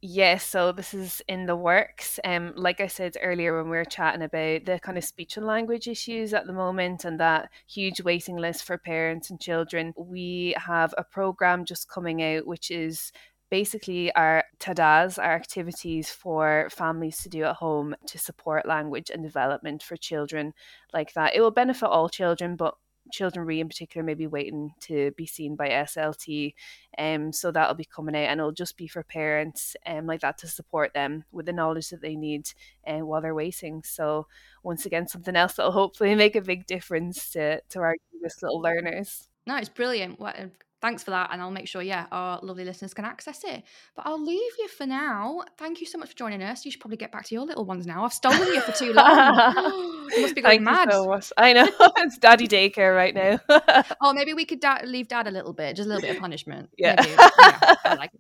[0.05, 2.19] Yes, so this is in the works.
[2.25, 5.45] Um, like I said earlier when we were chatting about the kind of speech and
[5.45, 10.55] language issues at the moment and that huge waiting list for parents and children, we
[10.57, 13.13] have a program just coming out which is
[13.49, 19.23] basically our tadas, our activities for families to do at home to support language and
[19.23, 20.53] development for children
[20.91, 21.33] like that.
[21.33, 22.75] It will benefit all children, but
[23.13, 26.53] children re in particular may be waiting to be seen by SLT.
[26.97, 30.37] Um, so that'll be coming out and it'll just be for parents um, like that
[30.39, 32.49] to support them with the knowledge that they need
[32.85, 33.83] uh, while they're waiting.
[33.83, 34.27] So
[34.63, 38.61] once again, something else that'll hopefully make a big difference to, to our youngest little
[38.61, 39.29] learners.
[39.45, 40.19] No, it's brilliant.
[40.19, 40.37] What
[40.83, 41.29] thanks for that.
[41.31, 43.63] And I'll make sure, yeah, our lovely listeners can access it.
[43.95, 45.41] But I'll leave you for now.
[45.57, 46.65] Thank you so much for joining us.
[46.65, 48.03] You should probably get back to your little ones now.
[48.03, 50.07] I've stolen you for too long.
[50.11, 50.91] you must be going Thank mad.
[50.91, 51.67] So I know.
[51.97, 53.39] it's daddy daycare right now.
[54.01, 56.21] oh, maybe we could da- leave dad a little bit, just a little bit of
[56.21, 56.69] punishment.
[56.77, 57.01] Yeah.
[57.01, 58.11] yeah like.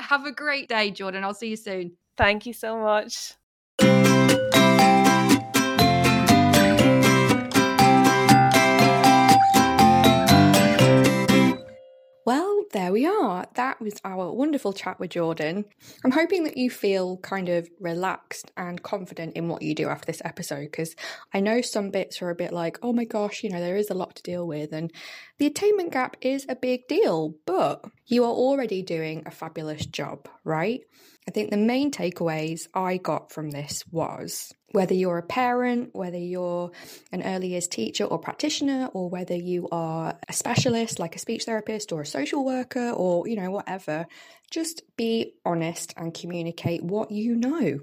[0.00, 1.22] Have a great day, Jordan.
[1.22, 1.92] I'll see you soon.
[2.16, 3.34] Thank you so much.
[12.72, 13.46] There we are.
[13.54, 15.64] That was our wonderful chat with Jordan.
[16.04, 20.06] I'm hoping that you feel kind of relaxed and confident in what you do after
[20.06, 20.94] this episode because
[21.32, 23.90] I know some bits are a bit like, oh my gosh, you know, there is
[23.90, 24.92] a lot to deal with, and
[25.38, 30.28] the attainment gap is a big deal, but you are already doing a fabulous job,
[30.44, 30.80] right?
[31.28, 36.18] I think the main takeaways I got from this was whether you're a parent, whether
[36.18, 36.70] you're
[37.10, 41.44] an early years teacher or practitioner, or whether you are a specialist like a speech
[41.44, 44.06] therapist or a social worker or, you know, whatever,
[44.50, 47.80] just be honest and communicate what you know.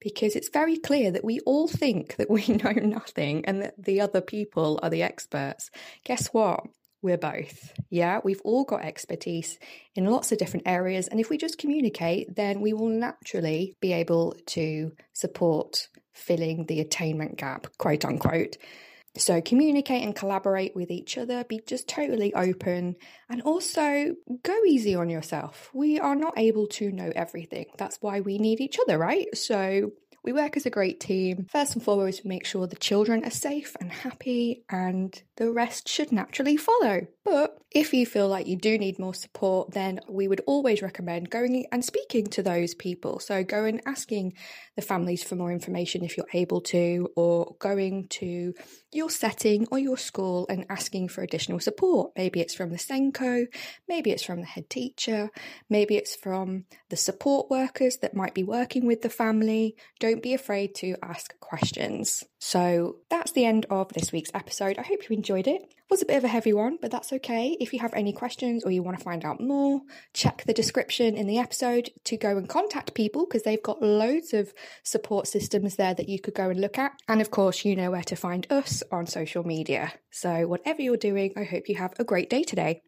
[0.00, 4.00] Because it's very clear that we all think that we know nothing and that the
[4.00, 5.70] other people are the experts.
[6.04, 6.64] Guess what?
[7.02, 7.72] We're both.
[7.88, 9.58] Yeah, we've all got expertise
[9.94, 11.08] in lots of different areas.
[11.08, 16.80] And if we just communicate, then we will naturally be able to support filling the
[16.80, 18.56] attainment gap, quote unquote.
[19.16, 22.94] So, communicate and collaborate with each other, be just totally open,
[23.28, 25.68] and also go easy on yourself.
[25.74, 27.66] We are not able to know everything.
[27.76, 29.26] That's why we need each other, right?
[29.36, 29.90] So,
[30.22, 31.46] We work as a great team.
[31.50, 35.88] First and foremost, we make sure the children are safe and happy, and the rest
[35.88, 37.06] should naturally follow.
[37.24, 41.30] But if you feel like you do need more support, then we would always recommend
[41.30, 43.20] going and speaking to those people.
[43.20, 44.34] So, go and asking
[44.74, 48.54] the families for more information if you're able to, or going to
[48.92, 52.10] your setting or your school and asking for additional support.
[52.16, 53.46] Maybe it's from the SENCO,
[53.88, 55.30] maybe it's from the head teacher,
[55.68, 59.76] maybe it's from the support workers that might be working with the family.
[60.00, 62.24] Don't be afraid to ask questions.
[62.40, 64.78] So that's the end of this week's episode.
[64.78, 65.46] I hope you enjoyed.
[65.46, 67.56] It was a bit of a heavy one, but that's okay.
[67.60, 69.80] If you have any questions or you want to find out more,
[70.14, 74.32] check the description in the episode to go and contact Peeple because they've got loads
[74.32, 76.92] of support systems there that you could go and look at.
[77.08, 79.92] And of course, you know where to find us on social media.
[80.10, 82.82] So, whatever you're doing, I hope you have a great day today.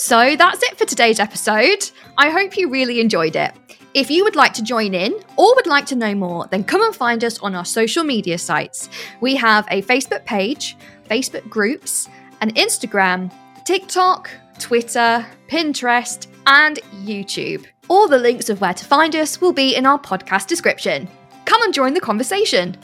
[0.00, 1.90] So that's it for today's episode.
[2.16, 3.52] I hope you really enjoyed it.
[3.92, 6.82] If you would like to join in or would like to know more, then come
[6.82, 8.88] and find us on our social media sites.
[9.20, 10.78] We have a Facebook page,
[11.10, 12.08] Facebook groups,
[12.40, 13.30] an Instagram,
[13.66, 17.66] TikTok, Twitter, Pinterest, and YouTube.
[17.88, 21.10] All the links of where to find us will be in our podcast description.
[21.44, 22.74] Come and join the conversation.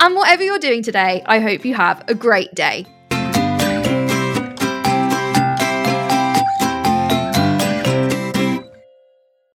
[0.00, 2.84] And whatever you're doing today, I hope you have a great day.